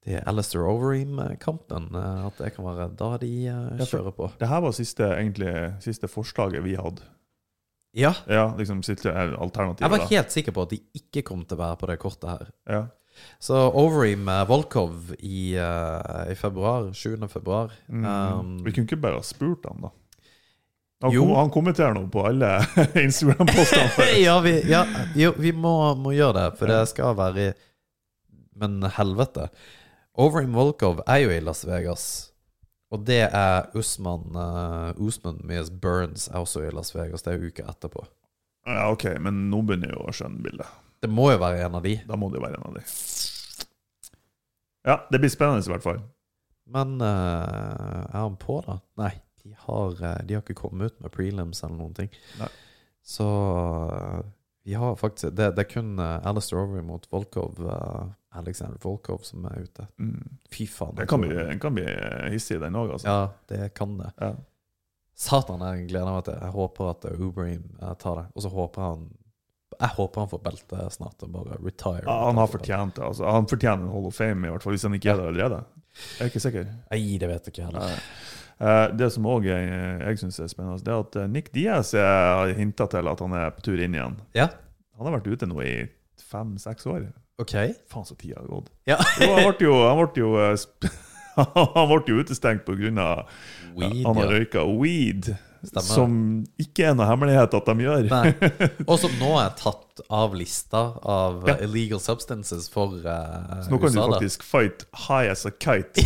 Det 0.08 0.15
er 0.22 0.28
Alistair 0.32 0.63
Overeem-kampen. 0.63 1.89
eh, 2.00 2.26
At 2.30 2.38
det 2.39 2.54
kan 2.56 2.63
være 2.65 2.89
da 2.96 3.10
de 3.20 3.32
eh, 3.52 3.82
kjører 3.84 4.13
på. 4.15 4.30
Det 4.39 4.48
her 4.48 4.62
var 4.63 4.72
siste, 4.78 5.04
egentlig, 5.17 5.54
siste 5.84 6.08
forslaget 6.08 6.63
vi 6.63 6.78
hadde. 6.80 7.04
Ja. 7.98 8.13
Ja, 8.30 8.54
liksom 8.56 8.84
siste 8.88 9.10
eh, 9.12 9.34
alternativet. 9.36 9.82
Jeg 9.84 9.91
var 9.91 10.04
da. 10.06 10.08
helt 10.13 10.32
sikker 10.32 10.56
på 10.56 10.63
at 10.67 10.72
de 10.76 10.80
ikke 10.96 11.26
kom 11.28 11.43
til 11.43 11.58
å 11.58 11.63
være 11.65 11.80
på 11.82 11.89
det 11.91 12.00
kortet 12.00 12.30
her. 12.30 12.50
Ja. 12.72 12.82
Så 13.41 13.58
Overeem 13.74 14.28
uh, 14.30 14.43
Volkov 14.48 15.12
i, 15.17 15.56
eh, 15.58 16.32
i 16.32 16.36
februar, 16.38 16.91
7. 16.93 17.17
februar 17.28 17.72
Mm. 17.89 18.06
um, 18.06 18.52
vi 18.63 18.72
kunne 18.76 18.86
ikke 18.86 19.00
bare 19.02 19.17
ha 19.17 19.26
spurt 19.26 19.65
han, 19.65 19.82
da. 19.88 19.89
Han, 21.02 21.12
Jo. 21.13 21.24
kom, 21.26 21.36
han 21.36 21.50
kommenterer 21.54 21.93
nå 21.98 22.04
på 22.13 22.24
alle 22.30 22.52
Instagram-postene. 23.08 24.06
ja, 24.28 24.38
vi, 24.46 24.54
ja, 24.70 24.84
jo, 25.17 25.34
vi 25.38 25.52
må, 25.52 25.74
må 25.98 26.13
gjøre 26.15 26.38
det, 26.39 26.46
for 26.62 26.70
det 26.72 26.80
skal 26.93 27.17
være 27.17 27.48
i 27.48 27.52
Men 28.58 28.80
helvete. 28.96 29.50
Overeem 30.18 30.56
Volkov 30.58 31.04
er 31.06 31.22
jo 31.22 31.30
i 31.30 31.42
Las 31.46 31.62
Vegas. 31.68 32.04
Og 32.90 33.04
det 33.06 33.28
er 33.28 33.68
Usman 33.78 34.34
uh, 34.34 34.98
Usman 34.98 35.38
Mies 35.46 35.70
Burns 35.70 36.26
er 36.32 36.40
også 36.42 36.64
i 36.66 36.72
Las 36.74 36.96
Vegas. 36.96 37.22
Det 37.22 37.36
er 37.36 37.44
uka 37.44 37.68
etterpå. 37.70 38.02
Ja, 38.66 38.88
OK, 38.90 39.06
men 39.22 39.46
nå 39.52 39.62
begynner 39.68 39.94
jeg 39.94 40.02
å 40.02 40.16
skjønne 40.16 40.42
bildet. 40.44 40.72
Det 41.04 41.10
må 41.14 41.30
jo 41.30 41.42
være 41.44 41.68
en 41.68 41.78
av 41.78 41.86
de. 41.86 41.94
Da 42.10 42.18
må 42.18 42.32
det 42.32 42.40
jo 42.40 42.48
være 42.48 42.58
en 42.58 42.70
av 42.72 42.80
de. 42.80 42.84
Ja, 44.88 44.98
det 45.12 45.22
blir 45.22 45.32
spennende 45.32 45.62
i 45.62 45.74
hvert 45.76 45.86
fall. 45.86 46.02
Men 46.68 46.98
uh, 46.98 48.08
er 48.10 48.18
han 48.18 48.40
på, 48.42 48.58
da? 48.66 48.80
Nei, 49.00 49.14
de 49.44 49.54
har, 49.68 49.94
eh, 50.02 50.24
de 50.26 50.36
har 50.36 50.42
ikke 50.42 50.58
kommet 50.66 50.92
ut 50.92 51.06
med 51.06 51.14
prelims 51.14 51.62
eller 51.62 51.78
noen 51.78 51.94
ting. 51.96 52.10
Nei. 52.42 52.50
Så 53.08 53.28
vi 54.68 54.74
har 54.76 54.98
faktisk 55.00 55.36
Det, 55.36 55.52
det 55.56 55.64
er 55.64 55.70
kun 55.72 55.94
uh, 56.00 56.20
Alistair 56.28 56.60
Overy 56.60 56.84
mot 56.84 57.06
Volkov, 57.12 57.62
eh, 57.64 58.08
Alexander 58.36 58.78
Volkov, 58.84 59.24
som 59.24 59.46
er 59.50 59.63
ute. 59.63 59.88
Mm. 59.98 60.38
Fy 60.52 60.68
faen. 60.70 60.96
Den 60.98 61.08
kan 61.08 61.24
kan 61.62 61.76
bli 61.78 61.86
hissig, 62.34 62.60
den 62.62 62.76
òg, 62.76 62.92
altså. 62.98 63.08
Ja, 63.08 63.30
det 63.50 63.74
kan 63.78 63.98
det. 63.98 64.12
Ja. 64.20 64.34
Satan, 65.18 65.63
jeg 65.66 65.88
gleder 65.90 66.12
meg 66.13 66.26
til 66.28 66.36
Jeg 66.38 66.54
håper 66.54 66.92
at 66.92 67.08
Uberim 67.18 67.63
tar 67.98 68.20
det. 68.20 68.26
Og 68.36 68.44
så 68.46 68.52
håper 68.54 68.84
han 68.86 69.08
Jeg 69.80 69.90
håper 69.96 70.22
han 70.22 70.30
får 70.30 70.42
belte 70.46 70.90
snart 70.94 71.24
og 71.26 71.32
bare 71.34 71.58
retire. 71.58 72.04
Ja, 72.06 72.18
han 72.28 72.38
har 72.38 72.52
fortjent 72.52 72.96
det. 73.00 73.06
Altså. 73.06 73.26
Han 73.30 73.50
fortjener 73.50 73.88
en 73.88 73.94
Hall 73.94 74.10
of 74.10 74.16
Fame, 74.18 74.48
i 74.48 74.54
hvert 74.54 74.63
fall, 74.66 74.76
hvis 74.78 74.86
han 74.86 74.98
ikke 74.98 75.12
er 75.13 75.22
der 75.22 75.32
allerede. 75.34 75.63
Jeg 75.98 76.22
er 76.22 76.32
ikke 76.32 76.44
sikker. 76.44 76.68
Nei, 76.92 77.02
det 77.18 77.30
vet 77.32 77.48
jeg 77.50 77.56
ikke 77.56 77.66
heller. 77.72 77.98
Eh, 78.58 78.88
det 78.98 79.10
som 79.13 79.26
òg 79.30 79.46
jeg, 79.46 79.68
jeg 80.02 80.22
syns 80.22 80.40
er 80.42 80.50
spennende, 80.50 80.82
det 80.86 80.94
er 80.94 81.04
at 81.04 81.18
eh, 81.22 81.28
Nick 81.30 81.52
Diaz 81.54 81.94
eh, 81.98 82.02
har 82.06 82.54
hinta 82.58 82.88
til 82.90 83.10
at 83.10 83.22
han 83.22 83.36
er 83.38 83.54
på 83.54 83.66
tur 83.68 83.82
inn 83.82 83.98
igjen. 83.98 84.18
Ja, 84.38 84.50
Han 84.98 85.06
har 85.10 85.20
vært 85.20 85.30
ute 85.30 85.50
nå 85.50 85.62
i 85.62 85.76
fem-seks 86.26 86.88
år. 86.90 87.04
OK. 87.38 87.54
Faen, 87.91 88.06
så 88.06 88.15
tida 88.15 88.39
har 88.39 88.47
gått. 88.50 88.71
Ja. 88.89 88.97
Jo, 89.21 89.34
han 89.38 89.52
ble 89.54 89.67
jo, 89.67 89.76
han 89.86 90.00
ble 90.02 90.23
jo, 90.23 90.32
eh, 90.41 90.93
han 91.78 91.91
ble 91.91 92.00
jo 92.10 92.23
utestengt 92.23 92.65
pga. 92.65 93.12
Han 93.78 94.17
har 94.17 94.32
røyka 94.34 94.63
weed. 94.80 95.36
Stemmer. 95.67 95.86
Som 95.89 96.12
ikke 96.62 96.86
er 96.86 96.95
noe 96.95 97.08
hemmelighet 97.10 97.54
at 97.58 97.69
de 97.69 97.86
gjør. 97.86 98.06
Nei. 98.12 98.50
Og 98.89 99.00
som 99.02 99.13
nå 99.19 99.32
er 99.41 99.56
tatt 99.58 100.04
av 100.13 100.36
lista 100.38 100.82
av 101.02 101.41
Ja. 101.50 101.56
uh, 101.58 101.63
illegal 101.65 102.00
substances 102.02 102.67
for 102.69 102.93
uh, 103.02 103.58
Så 103.65 103.73
nå 103.73 103.80
kan 103.82 103.95
du 103.95 103.97
faktisk 103.97 104.45
da. 104.45 104.47
fight 104.52 104.86
high 105.08 105.32
as 105.34 105.41
a 105.50 105.52
kite 105.58 106.04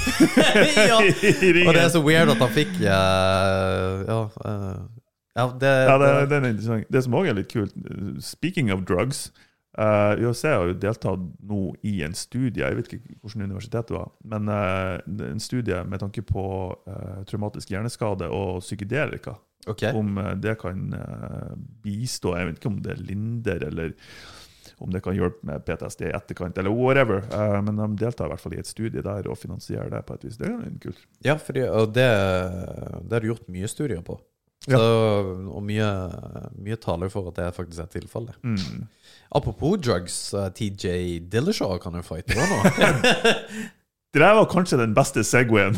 ja. 0.87 1.01
Og 1.03 1.73
det 1.75 1.83
er 1.83 1.91
så 1.91 1.99
weird 2.05 2.31
at 2.31 2.39
han 2.39 2.53
fikk 2.55 2.71
uh, 2.79 4.07
Ja, 4.07 4.19
uh, 4.47 4.79
ja 5.35 5.45
det, 5.59 5.73
Ja, 5.91 5.97
det, 5.99 6.11
det 6.31 6.39
er 6.39 6.47
interessant. 6.53 6.87
Det 6.95 7.03
som 7.03 7.19
òg 7.19 7.27
er 7.33 7.37
litt 7.41 7.51
kult, 7.51 7.75
speaking 8.23 8.71
of 8.71 8.87
drugs 8.87 9.27
eh, 9.77 10.23
USA 10.25 10.55
har 10.57 10.71
jo 10.71 10.79
deltatt 10.79 11.23
nå 11.47 11.61
i 11.87 12.01
en 12.05 12.15
studie, 12.17 12.63
jeg 12.63 12.77
vet 12.77 12.89
ikke 12.89 13.15
hvilket 13.21 13.45
universitet 13.45 13.91
det 13.91 13.95
var, 13.95 14.11
men 14.33 14.51
uh, 14.51 15.29
en 15.29 15.41
studie 15.43 15.79
med 15.87 16.03
tanke 16.03 16.23
på 16.27 16.43
uh, 16.73 17.21
traumatisk 17.29 17.73
hjerneskade 17.73 18.29
og 18.31 18.61
psykedelika. 18.65 19.37
Okay. 19.69 19.93
Om 19.93 20.15
det 20.41 20.55
kan 20.57 20.87
bistå 21.85 22.31
Jeg 22.33 22.47
vet 22.47 22.55
ikke 22.57 22.69
om 22.71 22.79
det 22.81 22.95
linder, 22.97 23.61
eller 23.67 23.91
om 24.81 24.89
det 24.89 25.03
kan 25.05 25.13
hjelpe 25.13 25.45
med 25.45 25.61
PTSD 25.67 26.07
i 26.07 26.15
etterkant, 26.17 26.57
eller 26.57 26.73
whatever. 26.73 27.21
Men 27.61 27.77
de 27.77 27.85
deltar 28.01 28.25
i 28.25 28.33
hvert 28.33 28.41
fall 28.41 28.55
i 28.57 28.61
et 28.63 28.71
studie 28.71 29.03
der 29.05 29.29
og 29.29 29.37
finansierer 29.37 29.93
det 29.93 30.01
på 30.07 30.17
et 30.17 30.25
vis. 30.25 30.39
Det 30.41 30.49
er 30.49 30.63
kult. 30.81 31.05
Ja, 31.21 31.35
fordi, 31.37 31.67
og 31.69 31.93
det, 31.93 32.07
det 33.05 33.13
har 33.13 33.21
du 33.21 33.29
gjort 33.29 33.53
mye 33.53 33.69
studier 33.69 34.01
på. 34.01 34.17
Ja. 34.69 34.77
Så, 34.77 34.87
og 35.49 35.63
mye, 35.65 35.87
mye 36.61 36.77
taler 36.77 37.09
for 37.09 37.31
at 37.31 37.39
det 37.39 37.47
faktisk 37.55 37.81
er 37.81 37.89
tilfellet. 37.95 38.35
Mm. 38.45 38.83
Apropos 39.33 39.79
drugs, 39.81 40.17
uh, 40.37 40.49
TJ 40.53 41.21
Dillashaw 41.33 41.79
kan 41.81 41.95
jo 41.97 42.03
fighte 42.05 42.35
nå 42.37 42.45
nå. 42.51 42.59
Det 44.13 44.19
der 44.19 44.33
var 44.35 44.45
kanskje 44.51 44.75
den 44.77 44.93
beste 44.93 45.23
Segwayen. 45.23 45.77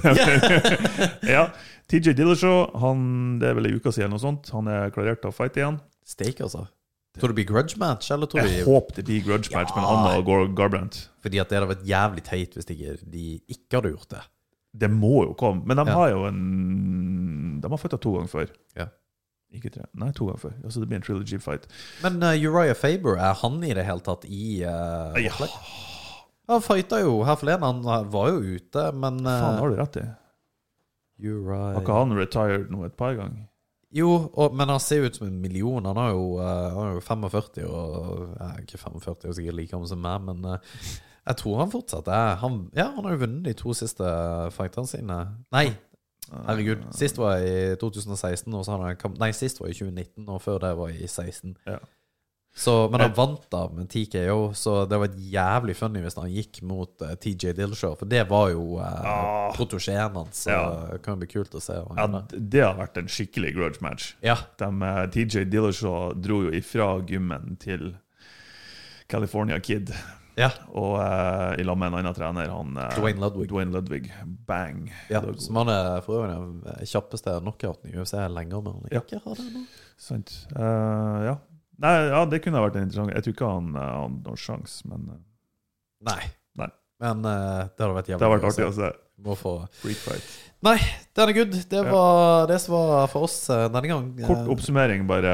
ja. 1.35 1.45
TJ 1.87 2.15
Dillashaw, 2.17 2.71
han, 2.81 3.03
det 3.39 3.51
er 3.51 3.59
vel 3.59 3.69
ei 3.69 3.75
uke 3.77 3.93
siden, 3.93 4.09
noe 4.09 4.21
sånt. 4.23 4.49
han 4.55 4.67
er 4.73 4.89
klarert 4.95 5.21
til 5.21 5.29
å 5.29 5.35
fighte 5.37 5.61
igjen. 5.61 5.77
Steak, 6.03 6.41
altså. 6.41 6.65
Tror 7.19 7.29
det 7.29 7.37
blir 7.37 7.45
grudge 7.51 7.77
match, 7.77 8.09
eller 8.11 8.25
tror 8.25 8.41
Jeg 8.41 8.55
vi... 8.55 8.61
håper 8.65 8.97
det 8.97 9.05
blir 9.05 9.21
grudge 9.27 9.53
match 9.53 9.69
Ja. 9.69 9.77
med 9.77 9.85
Anna 9.85 10.15
og 10.17 10.25
Gar 10.25 10.47
Garbrandt. 10.57 10.97
Fordi 11.21 11.39
at 11.43 11.51
det 11.51 11.59
hadde 11.59 11.69
vært 11.75 11.85
jævlig 11.85 12.23
teit 12.25 12.57
hvis 12.57 12.65
de 12.65 13.27
ikke 13.53 13.77
hadde 13.77 13.93
gjort 13.93 14.15
det. 14.15 14.23
Det 14.73 14.89
må 14.89 15.23
jo 15.27 15.33
komme. 15.37 15.61
Men 15.69 15.77
de 15.77 15.85
Ja. 15.87 15.93
har 15.99 16.09
jo 16.09 16.23
en 16.27 17.59
De 17.61 17.69
har 17.69 17.77
fighta 17.77 17.97
to 18.01 18.13
ganger 18.17 18.31
før. 18.31 18.49
Ja. 18.75 18.87
Ikke 19.53 19.69
tre. 19.69 19.85
Nei, 19.93 20.09
to 20.11 20.25
ganger 20.25 20.39
før. 20.41 20.53
Altså 20.65 20.79
det 20.81 20.87
blir 20.89 20.97
en 20.97 21.05
trilogy 21.05 21.37
fight. 21.39 21.67
Men 22.01 22.17
uh, 22.23 22.33
Uriah 22.33 22.75
Faber, 22.75 23.15
er 23.21 23.33
han 23.43 23.59
i 23.63 23.73
det 23.77 23.85
hele 23.85 24.01
tatt 24.01 24.25
i 24.25 24.63
uh, 24.65 25.13
Ja, 25.21 25.29
opplegg? 25.29 25.53
Han 26.49 26.61
fighta 26.65 26.99
jo 27.03 27.19
her 27.23 27.37
forleden. 27.39 27.63
Han 27.63 27.85
uh, 27.85 28.11
var 28.11 28.31
jo 28.33 28.57
ute, 28.57 28.87
men 28.97 29.21
uh, 29.21 29.29
faen 29.45 29.59
har 29.61 29.69
du 29.69 29.77
rett 29.77 29.99
i. 30.01 30.07
Uriah 31.23 31.73
Har 31.75 31.81
ikke 31.85 31.99
han 32.01 32.17
retired 32.17 32.71
nå 32.73 32.83
et 32.87 32.97
par 32.99 33.13
ganger? 33.15 33.45
Jo, 33.93 34.09
og, 34.33 34.55
men 34.57 34.71
han 34.73 34.81
ser 34.81 35.03
jo 35.03 35.09
ut 35.11 35.17
som 35.19 35.27
en 35.29 35.37
million. 35.39 35.85
Han 35.85 35.99
er 36.01 36.09
jo, 36.15 36.23
uh, 36.41 36.73
han 36.73 36.87
er 36.89 36.93
jo 36.97 37.03
45, 37.05 37.65
og 37.69 38.37
uh, 38.41 38.55
ikke 38.63 38.79
45, 38.81 39.29
og 39.29 39.35
sikkert 39.37 39.59
like 39.59 39.69
gammel 39.75 39.87
som 39.91 40.01
meg, 40.01 40.25
men 40.25 40.41
uh, 40.49 40.57
jeg 41.27 41.37
tror 41.39 41.59
han 41.61 41.71
fortsatt 41.71 42.07
er 42.11 42.35
han, 42.41 42.69
Ja, 42.75 42.89
han 42.95 43.05
har 43.05 43.13
jo 43.15 43.21
vunnet 43.25 43.43
de 43.47 43.53
to 43.53 43.73
siste 43.73 44.03
fightene 44.51 44.87
sine. 44.89 45.17
Nei, 45.55 45.69
herregud. 46.47 46.83
Sist 46.95 47.17
var 47.21 47.39
i 47.43 47.75
2016, 47.79 48.53
og 48.53 48.65
så 48.65 48.77
han 48.81 48.95
kamp 48.99 49.17
Nei, 49.21 49.31
sist 49.31 49.59
var 49.61 49.69
i 49.69 49.73
2019, 49.77 50.27
og 50.29 50.41
før 50.43 50.59
det 50.63 50.73
var 50.79 50.89
i 50.93 51.07
16. 51.07 51.55
Ja. 51.67 51.79
Så, 52.55 52.87
men 52.93 53.01
han 53.01 53.15
vant 53.17 53.47
da 53.49 53.63
med 53.73 53.87
TKO, 53.89 54.51
så 54.53 54.83
det 54.85 54.99
var 55.01 55.15
jævlig 55.17 55.73
funny 55.75 56.03
hvis 56.03 56.13
han 56.19 56.29
gikk 56.29 56.59
mot 56.69 57.01
uh, 57.01 57.15
TJ 57.17 57.55
Dillashaw, 57.57 57.95
for 57.97 58.05
det 58.05 58.27
var 58.29 58.51
jo 58.51 58.75
uh, 58.77 58.83
Ah. 59.09 59.47
protosjeen 59.55 60.13
hans, 60.13 60.43
så 60.45 60.51
Ja. 60.53 60.59
det 60.91 60.99
kan 61.01 61.15
jo 61.15 61.23
bli 61.23 61.31
kult 61.31 61.55
å 61.57 61.61
se. 61.63 61.73
Ja, 61.97 62.05
det 62.29 62.61
har 62.61 62.77
vært 62.77 62.99
en 63.01 63.09
skikkelig 63.09 63.55
grudge 63.55 63.81
match. 63.81 64.11
ja. 64.21 64.35
De, 64.61 64.69
eh, 64.69 65.07
TJ 65.15 65.45
Dillashaw 65.49 66.13
dro 66.21 66.43
jo 66.43 66.51
ifra 66.53 66.91
gymmen 67.09 67.57
til 67.57 67.95
California 69.09 69.57
Kid. 69.59 69.89
Ja. 70.39 70.49
Og 70.73 70.95
uh, 70.97 71.53
i 71.59 71.63
lag 71.65 71.77
med 71.77 71.91
en 71.91 71.97
annen 71.99 72.15
trener, 72.17 72.49
han 72.49 72.77
uh, 72.77 72.87
Dwayne 72.97 73.21
Ludwig. 73.21 73.47
Dwayne 73.51 73.73
Ludwig. 73.75 74.07
Bang. 74.47 74.87
Ja, 75.11 75.21
som 75.37 75.59
han 75.61 75.69
er 75.73 75.99
for 76.05 76.23
øvrig 76.23 76.87
kjappeste 76.89 77.35
knockouten 77.43 77.91
i 77.91 77.97
UFC 77.99 78.15
lenger, 78.33 78.63
men 78.65 78.79
han 78.79 78.93
Ja. 78.95 79.01
ikke 79.03 79.21
har 79.25 79.35
det 79.39 79.49
nå. 79.53 79.65
Sant. 79.97 80.33
Uh, 80.55 81.19
ja. 81.27 81.35
Nei, 81.83 81.93
ja, 82.09 82.23
det 82.29 82.39
kunne 82.43 82.59
ha 82.61 82.67
vært 82.67 82.75
en 82.77 82.83
interessant 82.85 83.09
Jeg 83.15 83.23
tror 83.25 83.33
ikke 83.33 83.47
han 83.49 83.69
har 83.75 84.09
noen 84.13 84.37
sjanse, 84.39 84.83
men 84.87 85.07
Nei. 86.03 86.19
Nei. 86.59 86.69
Men 87.01 87.21
det 87.23 87.79
hadde 87.79 87.93
vært 87.95 88.09
det 88.09 88.13
jævlig 88.15 88.29
vært 88.35 88.49
artig 88.51 88.67
å 88.67 88.73
se. 88.75 88.89
Må 89.23 89.35
få. 89.39 89.53
Nei, 90.63 90.77
den 91.15 91.29
er 91.31 91.35
good. 91.37 91.55
Det 91.69 91.79
Ja. 91.79 91.91
var 91.91 92.47
det 92.47 92.59
som 92.61 92.73
var 92.75 93.07
for 93.11 93.23
oss 93.27 93.47
denne 93.47 93.87
gang. 93.87 94.11
Kort 94.27 94.47
oppsummering, 94.51 95.05
bare. 95.07 95.33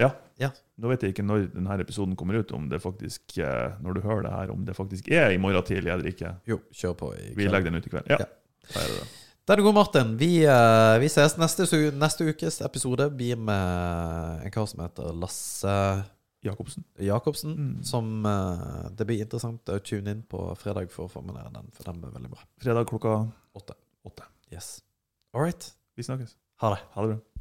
Ja. 0.00 0.10
Ja. 0.40 0.50
Nå 0.82 0.90
vet 0.90 1.04
jeg 1.04 1.14
ikke 1.14 1.24
når 1.26 1.44
denne 1.52 1.76
episoden 1.82 2.16
kommer 2.18 2.40
ut, 2.42 2.50
om 2.56 2.64
det 2.70 2.80
faktisk 2.82 3.36
eh, 3.38 3.76
Når 3.84 3.94
du 3.94 4.00
hører 4.02 4.24
det 4.26 4.32
her, 4.32 4.50
om 4.50 4.64
det 4.66 4.74
faktisk 4.74 5.10
er 5.14 5.30
i 5.30 5.38
morgen 5.38 5.62
tidlig 5.66 5.92
eller 5.94 6.08
ikke. 6.10 6.32
Jo, 6.50 6.58
kjør 6.74 6.96
på 6.98 7.12
i 7.14 7.28
Vi 7.38 7.46
legger 7.46 7.70
den 7.70 7.78
ut 7.78 7.86
i 7.86 7.92
kveld. 7.92 8.10
Ja. 8.10 8.18
Ja. 8.24 8.26
Da 8.72 8.80
er 8.82 8.90
det 8.90 8.96
det. 9.02 9.12
Der 9.44 9.60
er 9.60 9.66
god, 9.66 9.74
Martin. 9.76 10.14
Vi, 10.18 10.30
eh, 10.48 10.96
vi 11.02 11.08
ses 11.12 11.36
neste, 11.36 11.66
neste 11.92 12.24
ukes 12.24 12.62
episode. 12.64 13.10
Blir 13.12 13.36
med 13.36 14.46
en 14.46 14.54
kar 14.54 14.66
som 14.70 14.80
heter 14.80 15.12
Lasse 15.20 15.74
Jacobsen. 16.44 16.84
Jacobsen. 17.00 17.52
Mm. 17.58 17.82
Som 17.84 18.24
eh, 18.26 18.88
Det 18.96 19.06
blir 19.08 19.20
interessant 19.24 19.68
å 19.68 19.78
tune 19.84 20.16
inn 20.16 20.24
på 20.28 20.46
fredag 20.60 20.90
for 20.92 21.06
å 21.06 21.12
formulere 21.12 21.52
den, 21.54 21.68
for 21.76 21.86
den 21.88 22.00
blir 22.02 22.16
veldig 22.16 22.32
bra. 22.34 22.42
Fredag 22.64 22.88
klokka 22.90 23.14
Åtte. 23.54 23.76
åtte. 24.04 24.26
Yes. 24.52 24.78
All 25.34 25.44
right. 25.44 25.70
Vi 25.94 26.02
snakkes. 26.08 26.34
Ha 26.64 26.74
det. 26.74 26.82
Ha 26.96 27.06
det 27.06 27.14
bra. 27.14 27.33